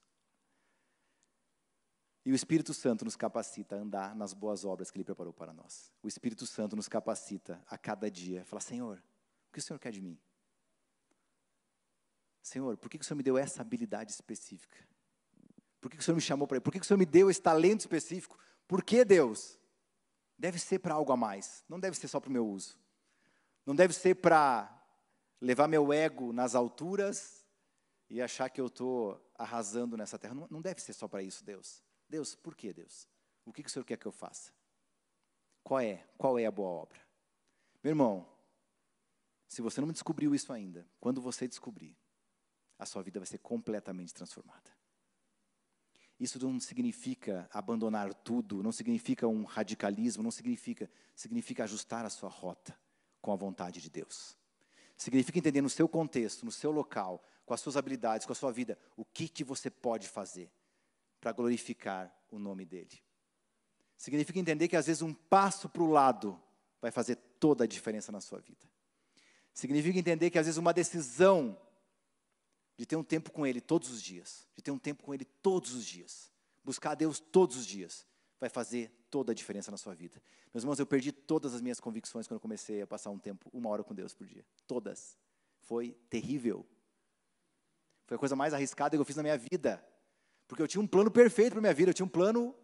[2.27, 5.53] E o Espírito Santo nos capacita a andar nas boas obras que Ele preparou para
[5.53, 5.93] nós.
[6.03, 9.01] O Espírito Santo nos capacita a cada dia a falar: Senhor,
[9.49, 10.19] o que o Senhor quer de mim?
[12.43, 14.77] Senhor, por que o Senhor me deu essa habilidade específica?
[15.81, 16.65] Por que o Senhor me chamou para isso?
[16.65, 18.37] Por que o Senhor me deu esse talento específico?
[18.67, 19.57] Por que Deus?
[20.37, 22.77] Deve ser para algo a mais, não deve ser só para o meu uso.
[23.65, 24.85] Não deve ser para
[25.41, 27.47] levar meu ego nas alturas
[28.11, 30.35] e achar que eu estou arrasando nessa terra.
[30.35, 31.86] Não, não deve ser só para isso, Deus.
[32.09, 33.09] Deus, por que Deus?
[33.45, 34.53] O que, que o Senhor quer que eu faça?
[35.63, 36.07] Qual é?
[36.17, 37.01] Qual é a boa obra?
[37.83, 38.27] Meu irmão,
[39.49, 41.97] se você não descobriu isso ainda, quando você descobrir,
[42.79, 44.77] a sua vida vai ser completamente transformada.
[46.19, 52.31] Isso não significa abandonar tudo, não significa um radicalismo, não significa, significa ajustar a sua
[52.31, 52.79] rota
[53.21, 54.37] com a vontade de Deus.
[54.97, 58.51] Significa entender no seu contexto, no seu local, com as suas habilidades, com a sua
[58.51, 60.51] vida, o que, que você pode fazer
[61.27, 63.03] para glorificar o nome dele.
[63.97, 66.41] Significa entender que às vezes um passo para o lado
[66.81, 68.65] vai fazer toda a diferença na sua vida.
[69.53, 71.61] Significa entender que às vezes uma decisão
[72.77, 75.25] de ter um tempo com Ele todos os dias, de ter um tempo com Ele
[75.25, 76.31] todos os dias,
[76.63, 78.07] buscar a Deus todos os dias,
[78.39, 80.23] vai fazer toda a diferença na sua vida.
[80.55, 83.51] Meus irmãos, eu perdi todas as minhas convicções quando eu comecei a passar um tempo,
[83.53, 84.47] uma hora com Deus por dia.
[84.65, 85.19] Todas.
[85.63, 86.65] Foi terrível.
[88.05, 89.85] Foi a coisa mais arriscada que eu fiz na minha vida.
[90.47, 91.91] Porque eu tinha um plano perfeito para minha vida.
[91.91, 92.55] Eu tinha um plano,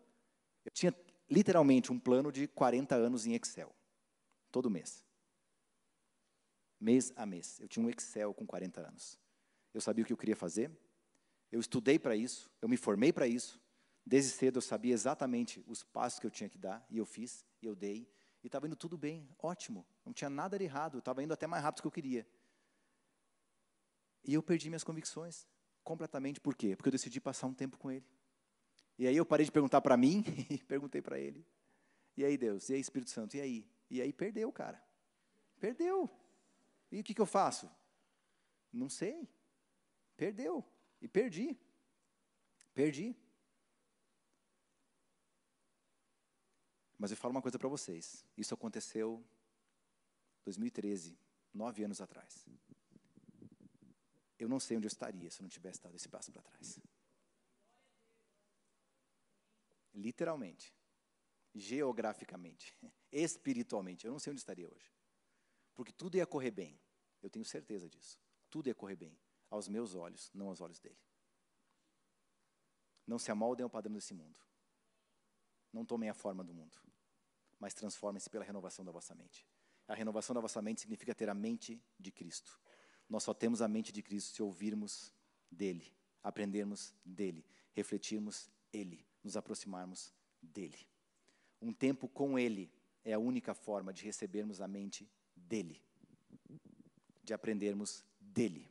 [0.64, 0.94] eu tinha
[1.28, 3.74] literalmente um plano de 40 anos em Excel.
[4.50, 5.04] Todo mês.
[6.78, 7.58] Mês a mês.
[7.60, 9.18] Eu tinha um Excel com 40 anos.
[9.72, 10.70] Eu sabia o que eu queria fazer.
[11.50, 12.50] Eu estudei para isso.
[12.60, 13.60] Eu me formei para isso.
[14.04, 16.84] Desde cedo eu sabia exatamente os passos que eu tinha que dar.
[16.90, 18.08] E eu fiz, e eu dei.
[18.42, 19.86] E estava indo tudo bem, ótimo.
[20.04, 20.98] Não tinha nada de errado.
[20.98, 22.26] Estava indo até mais rápido do que eu queria.
[24.24, 25.46] E eu perdi minhas convicções
[25.82, 26.40] completamente.
[26.40, 26.76] Por quê?
[26.76, 28.06] Porque eu decidi passar um tempo com Ele.
[28.98, 31.46] E aí eu parei de perguntar para mim e perguntei para Ele.
[32.16, 32.68] E aí, Deus?
[32.68, 33.36] E aí, Espírito Santo?
[33.36, 33.66] E aí?
[33.90, 34.82] E aí perdeu, cara.
[35.58, 36.10] Perdeu.
[36.90, 37.70] E o que, que eu faço?
[38.72, 39.28] Não sei.
[40.16, 40.64] Perdeu.
[41.00, 41.58] E perdi.
[42.74, 43.16] Perdi.
[46.98, 48.24] Mas eu falo uma coisa para vocês.
[48.36, 49.24] Isso aconteceu
[50.40, 51.18] em 2013,
[51.52, 52.46] nove anos atrás.
[54.42, 56.80] Eu não sei onde eu estaria se eu não tivesse dado esse passo para trás.
[59.94, 60.74] literalmente,
[61.54, 62.74] geograficamente,
[63.12, 64.90] espiritualmente, eu não sei onde estaria hoje.
[65.74, 66.80] Porque tudo ia correr bem,
[67.22, 68.18] eu tenho certeza disso.
[68.50, 69.18] Tudo ia correr bem,
[69.50, 70.98] aos meus olhos, não aos olhos dele.
[73.06, 74.38] Não se amoldem ao padrão desse mundo.
[75.72, 76.76] Não tomem a forma do mundo,
[77.58, 79.46] mas transformem-se pela renovação da vossa mente.
[79.88, 82.60] A renovação da vossa mente significa ter a mente de Cristo.
[83.08, 85.12] Nós só temos a mente de Cristo se ouvirmos
[85.50, 85.92] dele,
[86.22, 90.78] aprendermos dele, refletirmos ele, nos aproximarmos dele.
[91.60, 92.72] Um tempo com ele
[93.04, 95.82] é a única forma de recebermos a mente dele,
[97.22, 98.68] de aprendermos dele.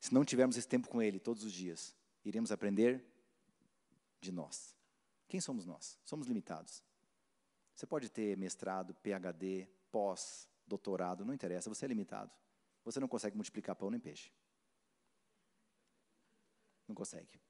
[0.00, 3.04] Se não tivermos esse tempo com ele todos os dias, iremos aprender
[4.20, 4.76] de nós.
[5.28, 5.98] Quem somos nós?
[6.04, 6.82] Somos limitados.
[7.74, 12.30] Você pode ter mestrado, PhD, pós, doutorado, não interessa, você é limitado.
[12.84, 14.30] Você não consegue multiplicar pão nem peixe.
[16.86, 17.40] Não consegue.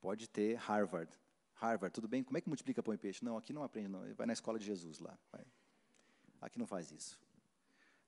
[0.00, 1.12] Pode ter Harvard.
[1.54, 2.22] Harvard, tudo bem?
[2.22, 3.24] Como é que multiplica pão e peixe?
[3.24, 4.14] Não, aqui não aprende, não.
[4.14, 5.18] Vai na escola de Jesus lá.
[5.30, 5.44] Vai.
[6.40, 7.20] Aqui não faz isso.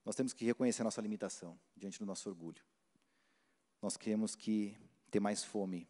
[0.05, 2.65] Nós temos que reconhecer a nossa limitação diante do nosso orgulho.
[3.83, 4.77] Nós queremos que
[5.11, 5.89] ter mais fome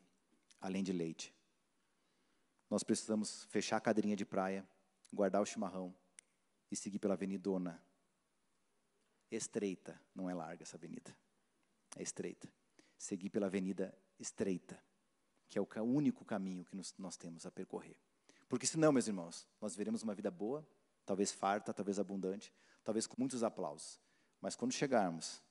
[0.61, 1.35] além de leite.
[2.69, 4.67] Nós precisamos fechar a cadeirinha de praia,
[5.13, 5.95] guardar o chimarrão
[6.71, 7.83] e seguir pela avenidona.
[9.31, 11.17] Estreita, não é larga essa avenida.
[11.97, 12.53] É estreita.
[12.99, 14.83] Seguir pela avenida estreita,
[15.49, 17.97] que é o único caminho que nós temos a percorrer.
[18.49, 20.67] Porque senão, meus irmãos, nós veremos uma vida boa,
[21.07, 22.53] talvez farta, talvez abundante,
[22.83, 24.01] talvez com muitos aplausos.
[24.41, 25.43] Mas quando chegarmos,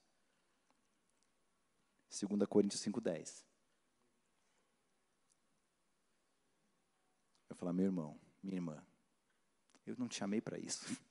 [2.10, 3.46] 2 Coríntios 5,10,
[7.48, 8.86] vai falar, meu irmão, minha irmã,
[9.86, 10.86] eu não te chamei para isso.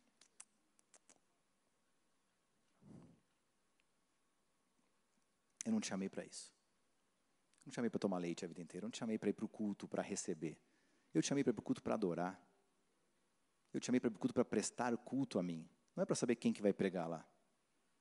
[5.69, 6.51] Eu não te chamei para isso.
[7.61, 8.85] Eu não te chamei para tomar leite a vida inteira.
[8.85, 10.59] Eu não te chamei para ir para o culto, para receber.
[11.13, 12.43] Eu te chamei para ir para o culto para adorar.
[13.75, 15.69] Eu te chamei para ir para o culto para prestar culto a mim.
[15.95, 17.23] Não é para saber quem que vai pregar lá.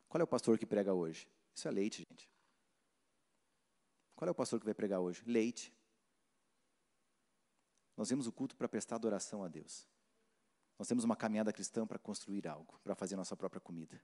[0.07, 1.29] Qual é o pastor que prega hoje?
[1.53, 2.31] Isso é leite, gente.
[4.15, 5.21] Qual é o pastor que vai pregar hoje?
[5.25, 5.75] Leite.
[7.97, 9.85] Nós vemos o culto para prestar adoração a Deus.
[10.79, 14.01] Nós temos uma caminhada cristã para construir algo, para fazer nossa própria comida,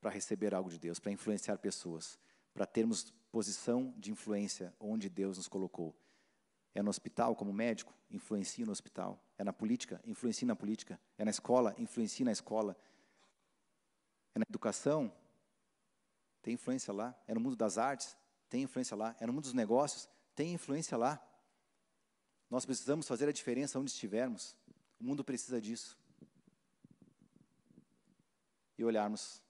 [0.00, 2.18] para receber algo de Deus, para influenciar pessoas,
[2.58, 5.96] para termos posição de influência onde Deus nos colocou.
[6.74, 9.22] É no hospital, como médico, influencie no hospital.
[9.38, 11.00] É na política, influencie na política.
[11.16, 12.76] É na escola, influencie na escola.
[14.34, 15.12] É na educação,
[16.42, 17.16] tem influência lá.
[17.28, 18.16] É no mundo das artes,
[18.48, 19.14] tem influência lá.
[19.20, 21.24] É no mundo dos negócios, tem influência lá.
[22.50, 24.56] Nós precisamos fazer a diferença onde estivermos.
[24.98, 25.96] O mundo precisa disso.
[28.76, 29.40] E olharmos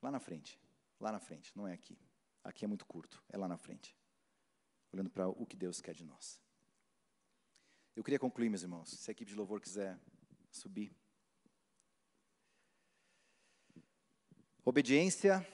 [0.00, 0.61] lá na frente.
[1.02, 1.98] Lá na frente, não é aqui.
[2.44, 3.96] Aqui é muito curto, é lá na frente.
[4.92, 6.40] Olhando para o que Deus quer de nós.
[7.96, 8.88] Eu queria concluir, meus irmãos.
[8.88, 9.98] Se a equipe de louvor quiser
[10.48, 10.94] subir.
[14.64, 15.44] Obediência,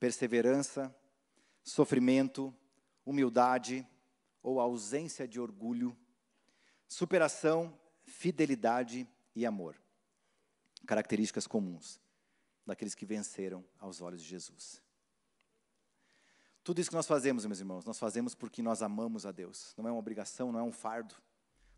[0.00, 0.92] perseverança,
[1.62, 2.52] sofrimento,
[3.06, 3.86] humildade
[4.42, 5.96] ou ausência de orgulho,
[6.88, 9.80] superação, fidelidade e amor.
[10.84, 12.02] Características comuns
[12.66, 14.82] daqueles que venceram aos olhos de Jesus.
[16.62, 19.74] Tudo isso que nós fazemos, meus irmãos, nós fazemos porque nós amamos a Deus.
[19.76, 21.14] Não é uma obrigação, não é um fardo.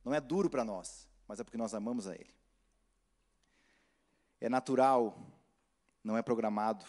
[0.04, 2.32] Não é duro para nós, mas é porque nós amamos a Ele.
[4.40, 5.20] É natural,
[6.04, 6.84] não é programado,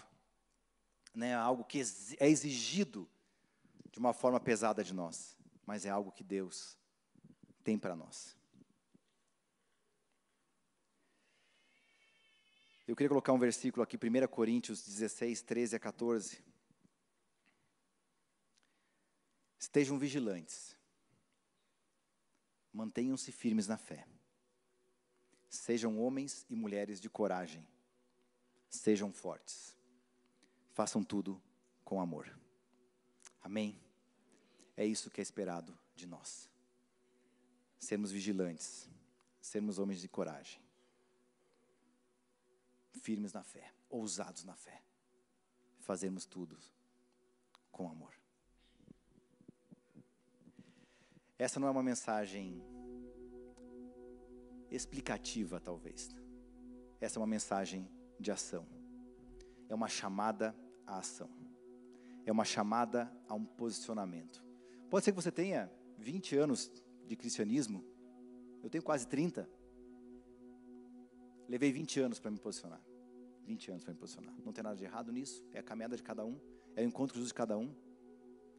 [1.15, 1.81] não é algo que
[2.19, 3.09] é exigido
[3.91, 5.37] de uma forma pesada de nós
[5.67, 6.77] mas é algo que Deus
[7.61, 8.36] tem para nós.
[12.87, 16.41] Eu queria colocar um versículo aqui, 1 Coríntios 16, 13 a 14.
[19.59, 20.73] Estejam vigilantes,
[22.71, 24.07] mantenham-se firmes na fé,
[25.49, 27.67] sejam homens e mulheres de coragem,
[28.69, 29.75] sejam fortes,
[30.69, 31.41] façam tudo
[31.83, 32.33] com amor.
[33.41, 33.77] Amém.
[34.77, 36.49] É isso que é esperado de nós.
[37.77, 38.87] Sermos vigilantes,
[39.41, 40.61] sermos homens de coragem,
[42.97, 44.83] firmes na fé, ousados na fé,
[45.79, 46.57] fazermos tudo
[47.71, 48.13] com amor.
[51.37, 52.63] Essa não é uma mensagem
[54.71, 56.09] explicativa, talvez.
[56.99, 57.89] Essa é uma mensagem
[58.19, 58.67] de ação.
[59.69, 61.29] É uma chamada à ação.
[62.25, 64.43] É uma chamada a um posicionamento.
[64.89, 66.71] Pode ser que você tenha 20 anos
[67.05, 67.85] de cristianismo,
[68.63, 69.49] eu tenho quase 30.
[71.47, 72.81] Levei 20 anos para me posicionar.
[73.47, 74.35] 20 anos para me posicionar.
[74.45, 76.39] Não tem nada de errado nisso, é a caminhada de cada um,
[76.75, 77.73] é o encontro com Jesus de cada um.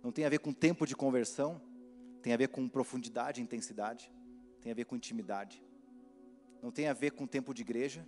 [0.03, 1.61] Não tem a ver com tempo de conversão,
[2.23, 4.11] tem a ver com profundidade e intensidade,
[4.61, 5.63] tem a ver com intimidade.
[6.63, 8.07] Não tem a ver com tempo de igreja,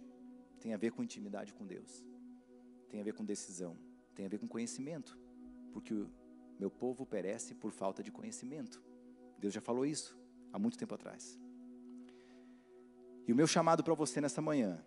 [0.59, 2.05] tem a ver com intimidade com Deus.
[2.89, 3.77] Tem a ver com decisão,
[4.15, 5.17] tem a ver com conhecimento,
[5.73, 6.11] porque o
[6.59, 8.83] meu povo perece por falta de conhecimento.
[9.39, 10.19] Deus já falou isso
[10.53, 11.39] há muito tempo atrás.
[13.29, 14.83] E o meu chamado para você nessa manhã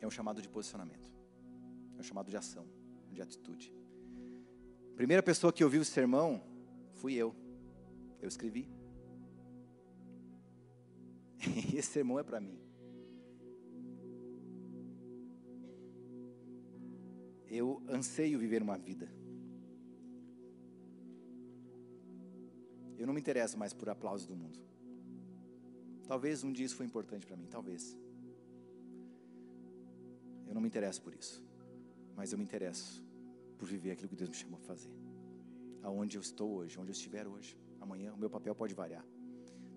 [0.00, 1.12] é um chamado de posicionamento,
[1.96, 2.66] é um chamado de ação,
[3.12, 3.72] de atitude.
[4.92, 6.42] A primeira pessoa que ouviu o sermão
[6.94, 7.34] fui eu.
[8.20, 8.68] Eu escrevi.
[11.72, 12.58] E esse sermão é para mim.
[17.48, 19.08] Eu anseio viver uma vida.
[22.98, 24.58] Eu não me interesso mais por aplausos do mundo.
[26.06, 27.96] Talvez um dia isso foi importante para mim, talvez.
[30.46, 31.44] Eu não me interesso por isso.
[32.14, 33.04] Mas eu me interesso
[33.58, 34.90] por viver aquilo que Deus me chamou a fazer.
[35.82, 37.58] Aonde eu estou hoje, onde eu estiver hoje.
[37.80, 39.04] Amanhã o meu papel pode variar.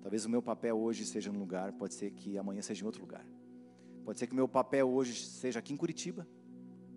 [0.02, 3.02] Talvez o meu papel hoje seja num lugar, pode ser que amanhã seja em outro
[3.02, 3.26] lugar.
[4.06, 6.28] Pode ser que o meu papel hoje seja aqui em Curitiba.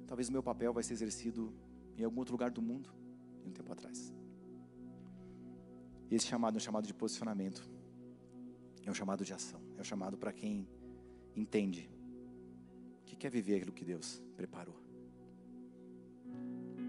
[0.06, 1.52] Talvez o meu papel vai ser exercido
[1.96, 2.90] em algum outro lugar do mundo,
[3.44, 4.14] em um tempo atrás.
[6.10, 7.68] Esse chamado é um chamado de posicionamento.
[8.84, 9.60] É um chamado de ação.
[9.76, 10.68] É um chamado para quem
[11.34, 11.90] entende
[13.12, 14.74] que quer viver aquilo que Deus preparou.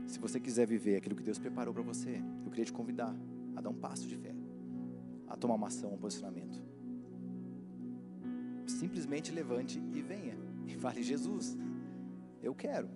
[0.07, 3.13] Se você quiser viver aquilo que Deus preparou para você, eu queria te convidar
[3.55, 4.33] a dar um passo de fé,
[5.27, 6.61] a tomar uma ação, um posicionamento.
[8.65, 11.57] Simplesmente levante e venha e fale: Jesus,
[12.41, 12.89] eu quero.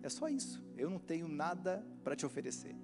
[0.00, 0.64] É só isso.
[0.76, 2.76] Eu não tenho nada para te oferecer.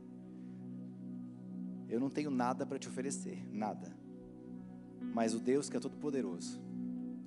[1.88, 3.96] Eu não tenho nada para te oferecer, nada.
[5.00, 6.60] Mas o Deus que é todo poderoso,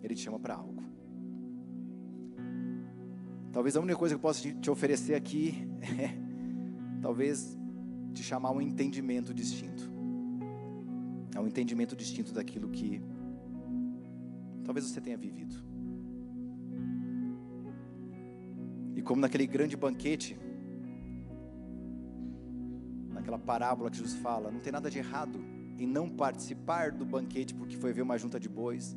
[0.04, 0.87] ele te chama para algo.
[3.58, 6.14] Talvez a única coisa que eu possa te oferecer aqui é
[7.02, 7.58] talvez
[8.14, 9.92] te chamar um entendimento distinto.
[11.36, 13.02] A um entendimento distinto daquilo que
[14.64, 15.56] talvez você tenha vivido.
[18.96, 20.38] E como naquele grande banquete,
[23.10, 25.40] naquela parábola que Jesus fala, não tem nada de errado
[25.80, 28.96] em não participar do banquete porque foi ver uma junta de bois,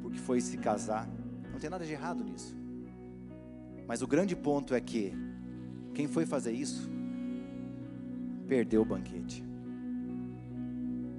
[0.00, 1.10] porque foi se casar.
[1.50, 2.61] Não tem nada de errado nisso.
[3.86, 5.12] Mas o grande ponto é que
[5.94, 6.90] quem foi fazer isso
[8.46, 9.44] perdeu o banquete.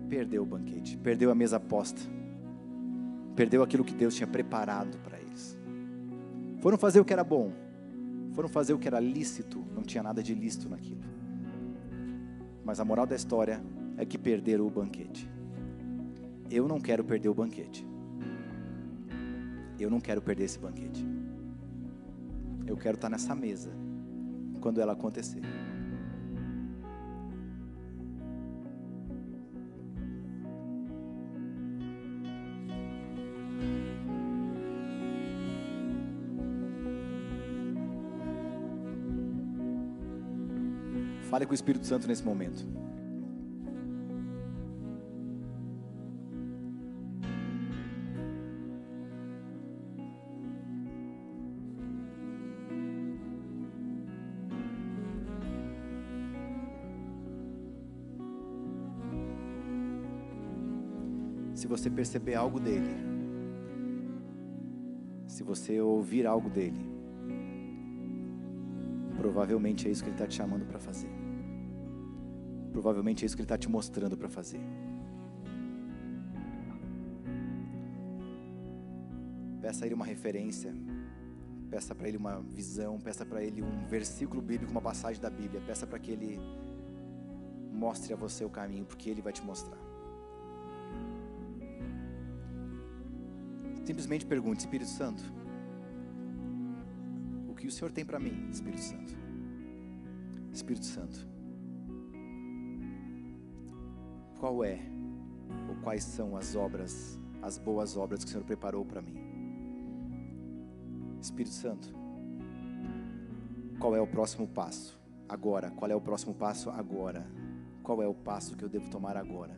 [0.09, 2.01] Perdeu o banquete, perdeu a mesa posta.
[3.36, 5.57] Perdeu aquilo que Deus tinha preparado para eles.
[6.59, 7.51] Foram fazer o que era bom,
[8.34, 11.01] foram fazer o que era lícito, não tinha nada de lícito naquilo.
[12.64, 13.61] Mas a moral da história
[13.97, 15.30] é que perderam o banquete.
[16.49, 17.86] Eu não quero perder o banquete.
[19.80, 21.05] Eu não quero perder esse banquete.
[22.66, 23.72] Eu quero estar nessa mesa
[24.61, 25.41] quando ela acontecer.
[41.30, 42.64] Fale com o Espírito Santo nesse momento.
[61.64, 62.93] Se você perceber algo dele,
[65.26, 66.86] se você ouvir algo dele,
[69.16, 71.07] provavelmente é isso que ele está te chamando para fazer.
[72.74, 74.59] Provavelmente é isso que Ele está te mostrando para fazer.
[79.61, 80.76] Peça a Ele uma referência,
[81.70, 85.61] peça para Ele uma visão, peça para Ele um versículo bíblico, uma passagem da Bíblia,
[85.66, 86.38] peça para que Ele
[87.72, 89.82] mostre a você o caminho, porque Ele vai te mostrar.
[93.84, 95.23] Simplesmente pergunte, Espírito Santo,
[97.49, 99.13] o que o Senhor tem para mim, Espírito Santo?
[100.53, 101.27] Espírito Santo,
[104.39, 104.79] qual é
[105.69, 109.17] ou quais são as obras, as boas obras que o Senhor preparou para mim.
[111.21, 111.93] Espírito Santo,
[113.79, 114.99] qual é o próximo passo?
[115.27, 117.25] Agora, qual é o próximo passo agora?
[117.81, 119.57] Qual é o passo que eu devo tomar agora?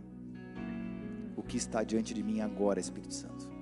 [1.36, 3.55] O que está diante de mim agora, Espírito Santo?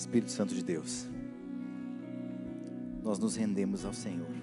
[0.00, 1.06] Espírito Santo de Deus.
[3.02, 4.34] nós nos rendemos ao Senhor.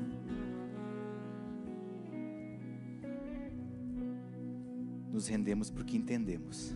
[5.11, 6.75] Nos rendemos porque entendemos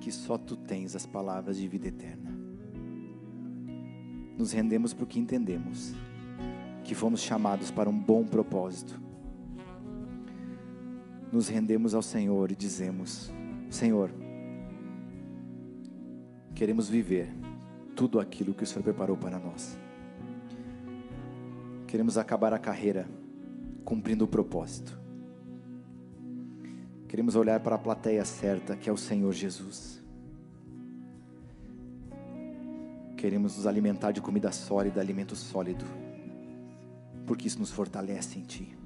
[0.00, 2.30] que só tu tens as palavras de vida eterna.
[4.38, 5.92] Nos rendemos porque entendemos
[6.84, 9.00] que fomos chamados para um bom propósito.
[11.32, 13.32] Nos rendemos ao Senhor e dizemos:
[13.68, 14.21] Senhor,
[16.54, 17.28] queremos viver
[17.94, 19.76] tudo aquilo que o Senhor preparou para nós.
[21.86, 23.06] Queremos acabar a carreira
[23.84, 24.98] cumprindo o propósito.
[27.06, 30.02] Queremos olhar para a plateia certa, que é o Senhor Jesus.
[33.16, 35.84] Queremos nos alimentar de comida sólida, alimento sólido,
[37.26, 38.76] porque isso nos fortalece em Ti.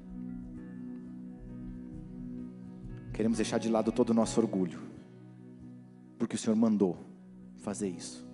[3.13, 4.79] Queremos deixar de lado todo o nosso orgulho,
[6.19, 7.06] porque o Senhor mandou
[7.57, 8.27] fazer isso.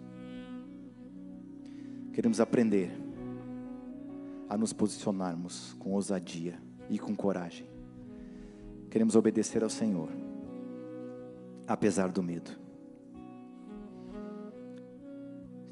[2.14, 2.92] Queremos aprender
[4.48, 6.60] a nos posicionarmos com ousadia
[6.90, 7.68] e com coragem.
[8.90, 10.10] Queremos obedecer ao Senhor,
[11.68, 12.52] apesar do medo.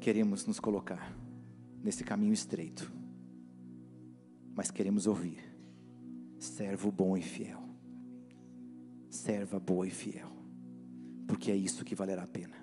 [0.00, 1.16] Queremos nos colocar
[1.80, 2.90] nesse caminho estreito,
[4.52, 5.38] mas queremos ouvir:
[6.40, 7.62] servo bom e fiel,
[9.08, 10.32] serva boa e fiel,
[11.28, 12.61] porque é isso que valerá a pena,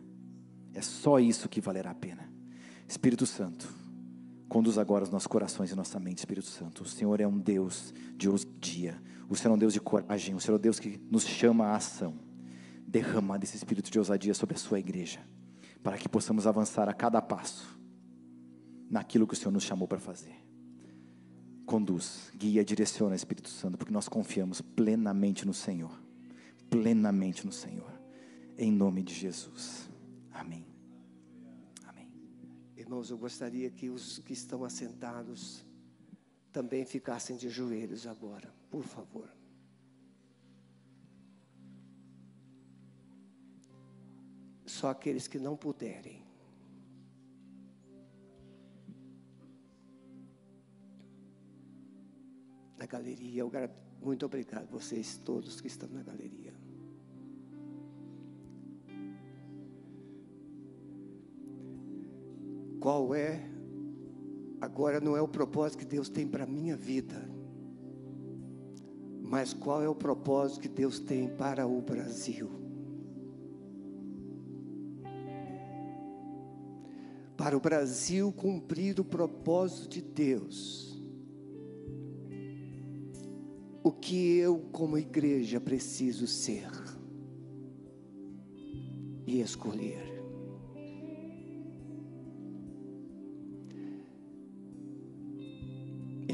[0.74, 2.30] é só isso que valerá a pena.
[2.88, 3.67] Espírito Santo,
[4.47, 6.84] conduz agora os nossos corações e nossa mente, Espírito Santo.
[6.84, 10.39] O Senhor é um Deus de ousadia, o Senhor é um Deus de coragem, o
[10.39, 12.13] Senhor é um Deus que nos chama à ação.
[12.88, 15.20] Derrama desse espírito de ousadia sobre a sua igreja
[15.82, 17.78] para que possamos avançar a cada passo
[18.89, 20.36] naquilo que o Senhor nos chamou para fazer.
[21.65, 25.91] Conduz, guia, direciona, Espírito Santo, porque nós confiamos plenamente no Senhor,
[26.70, 27.91] plenamente no Senhor,
[28.57, 29.89] em nome de Jesus.
[30.40, 30.66] Amém.
[31.86, 32.10] Amém.
[32.78, 35.66] Irmãos, eu gostaria que os que estão assentados
[36.52, 39.30] também ficassem de joelhos agora, por favor.
[44.66, 46.26] Só aqueles que não puderem.
[52.78, 53.44] Na galeria,
[54.02, 56.59] muito obrigado vocês todos que estão na galeria.
[62.80, 63.49] Qual é
[64.61, 67.30] agora não é o propósito que Deus tem para a minha vida,
[69.21, 72.59] mas qual é o propósito que Deus tem para o Brasil?
[77.39, 81.01] para o Brasil cumprir o propósito de Deus,
[83.82, 86.69] o que eu, como igreja, preciso ser
[89.25, 90.18] e escolher.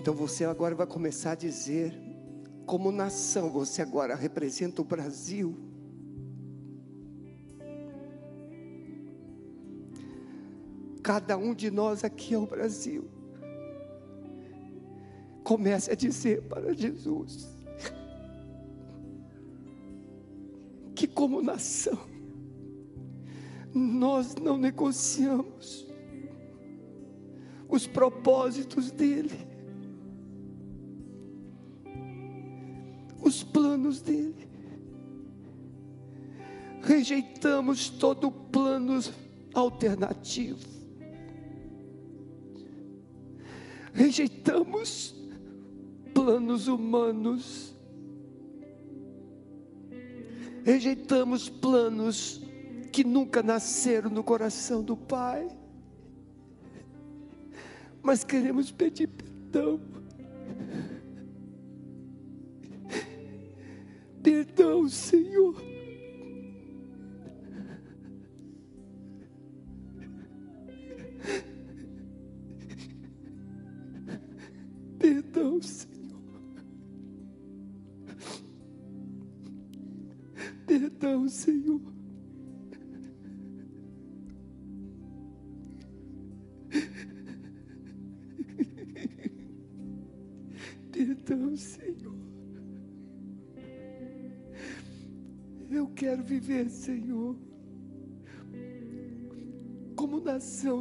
[0.05, 1.91] Então você agora vai começar a dizer,
[2.63, 5.57] como nação, você agora representa o Brasil.
[11.01, 13.09] Cada um de nós aqui é o Brasil.
[15.43, 17.49] Comece a dizer para Jesus
[20.93, 21.97] que, como nação,
[23.73, 25.87] nós não negociamos
[27.67, 29.44] os propósitos dEle,
[33.25, 34.47] os planos dEle.
[36.81, 38.99] Rejeitamos todo plano
[39.53, 40.75] alternativo.
[43.95, 45.15] rejeitamos
[46.13, 47.73] planos humanos,
[50.65, 52.41] rejeitamos planos
[52.91, 55.47] que nunca nasceram no coração do Pai,
[58.03, 59.79] mas queremos pedir perdão.
[64.65, 65.74] Perdão, Senhor.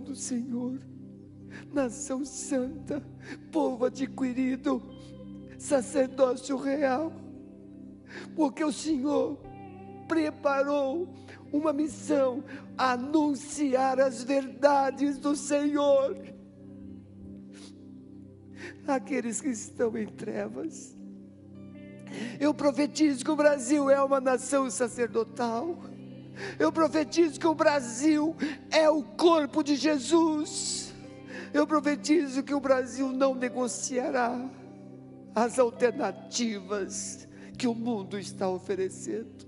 [0.04, 0.78] Do Senhor
[1.72, 3.02] nação santa,
[3.50, 4.82] povo adquirido,
[5.58, 7.12] sacerdócio real,
[8.34, 9.38] porque o Senhor
[10.08, 11.08] preparou
[11.52, 12.44] uma missão
[12.76, 16.34] anunciar as verdades do Senhor.
[18.86, 20.94] aqueles que estão em trevas.
[22.38, 25.78] Eu profetizo que o Brasil é uma nação sacerdotal.
[26.58, 28.36] Eu profetizo que o Brasil
[28.70, 30.92] é o corpo de Jesus.
[31.52, 34.50] Eu profetizo que o Brasil não negociará
[35.34, 39.46] as alternativas que o mundo está oferecendo.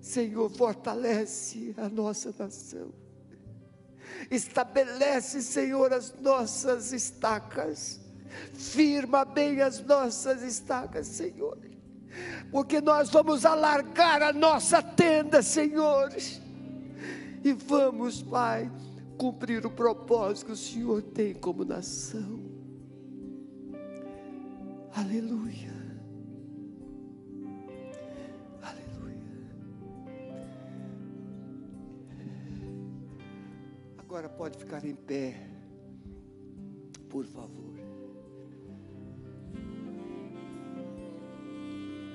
[0.00, 2.92] Senhor, fortalece a nossa nação.
[4.30, 8.00] Estabelece, Senhor, as nossas estacas.
[8.54, 11.58] Firma bem as nossas estacas, Senhor.
[12.50, 16.10] Porque nós vamos alargar a nossa tenda, Senhor.
[17.44, 18.70] E vamos, Pai,
[19.16, 22.40] cumprir o propósito que o Senhor tem como nação.
[24.94, 25.78] Aleluia.
[34.08, 35.48] Agora pode ficar em pé,
[37.10, 37.67] por favor.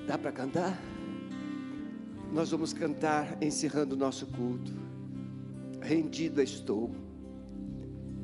[0.07, 0.79] Dá para cantar?
[2.31, 4.71] Nós vamos cantar encerrando o nosso culto.
[5.81, 6.91] Rendido estou.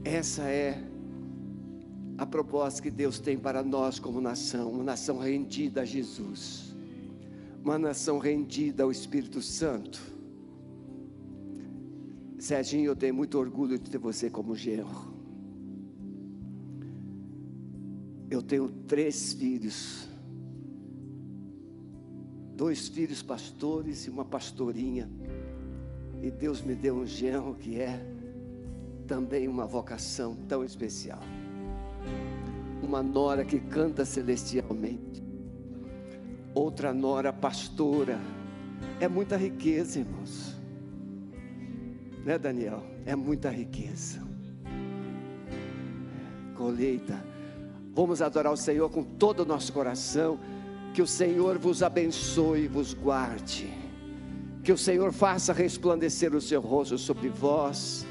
[0.03, 0.81] Essa é
[2.17, 6.75] a proposta que Deus tem para nós como nação, uma nação rendida a Jesus,
[7.63, 10.19] uma nação rendida ao Espírito Santo
[12.39, 15.13] Serginho, eu tenho muito orgulho de ter você como genro.
[18.31, 20.08] Eu tenho três filhos.
[22.59, 25.09] Dois filhos pastores e uma pastorinha.
[26.21, 28.05] E Deus me deu um genro que é
[29.07, 31.21] também uma vocação tão especial.
[32.83, 35.23] Uma nora que canta celestialmente.
[36.53, 38.19] Outra nora pastora.
[38.99, 40.59] É muita riqueza, irmãos
[42.29, 42.83] né, Daniel?
[43.07, 44.21] É muita riqueza.
[46.55, 47.19] Colheita.
[47.95, 50.39] Vamos adorar o Senhor com todo o nosso coração.
[50.93, 53.71] Que o Senhor vos abençoe e vos guarde.
[54.63, 58.05] Que o Senhor faça resplandecer o seu rosto sobre vós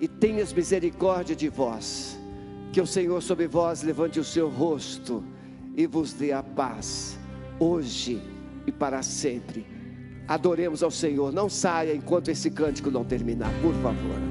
[0.00, 2.18] e tenhas misericórdia de vós.
[2.72, 5.24] Que o Senhor sobre vós levante o seu rosto
[5.76, 7.18] e vos dê a paz,
[7.58, 8.22] hoje
[8.66, 9.66] e para sempre.
[10.28, 11.32] Adoremos ao Senhor.
[11.32, 14.29] Não saia enquanto esse cântico não terminar, por favor.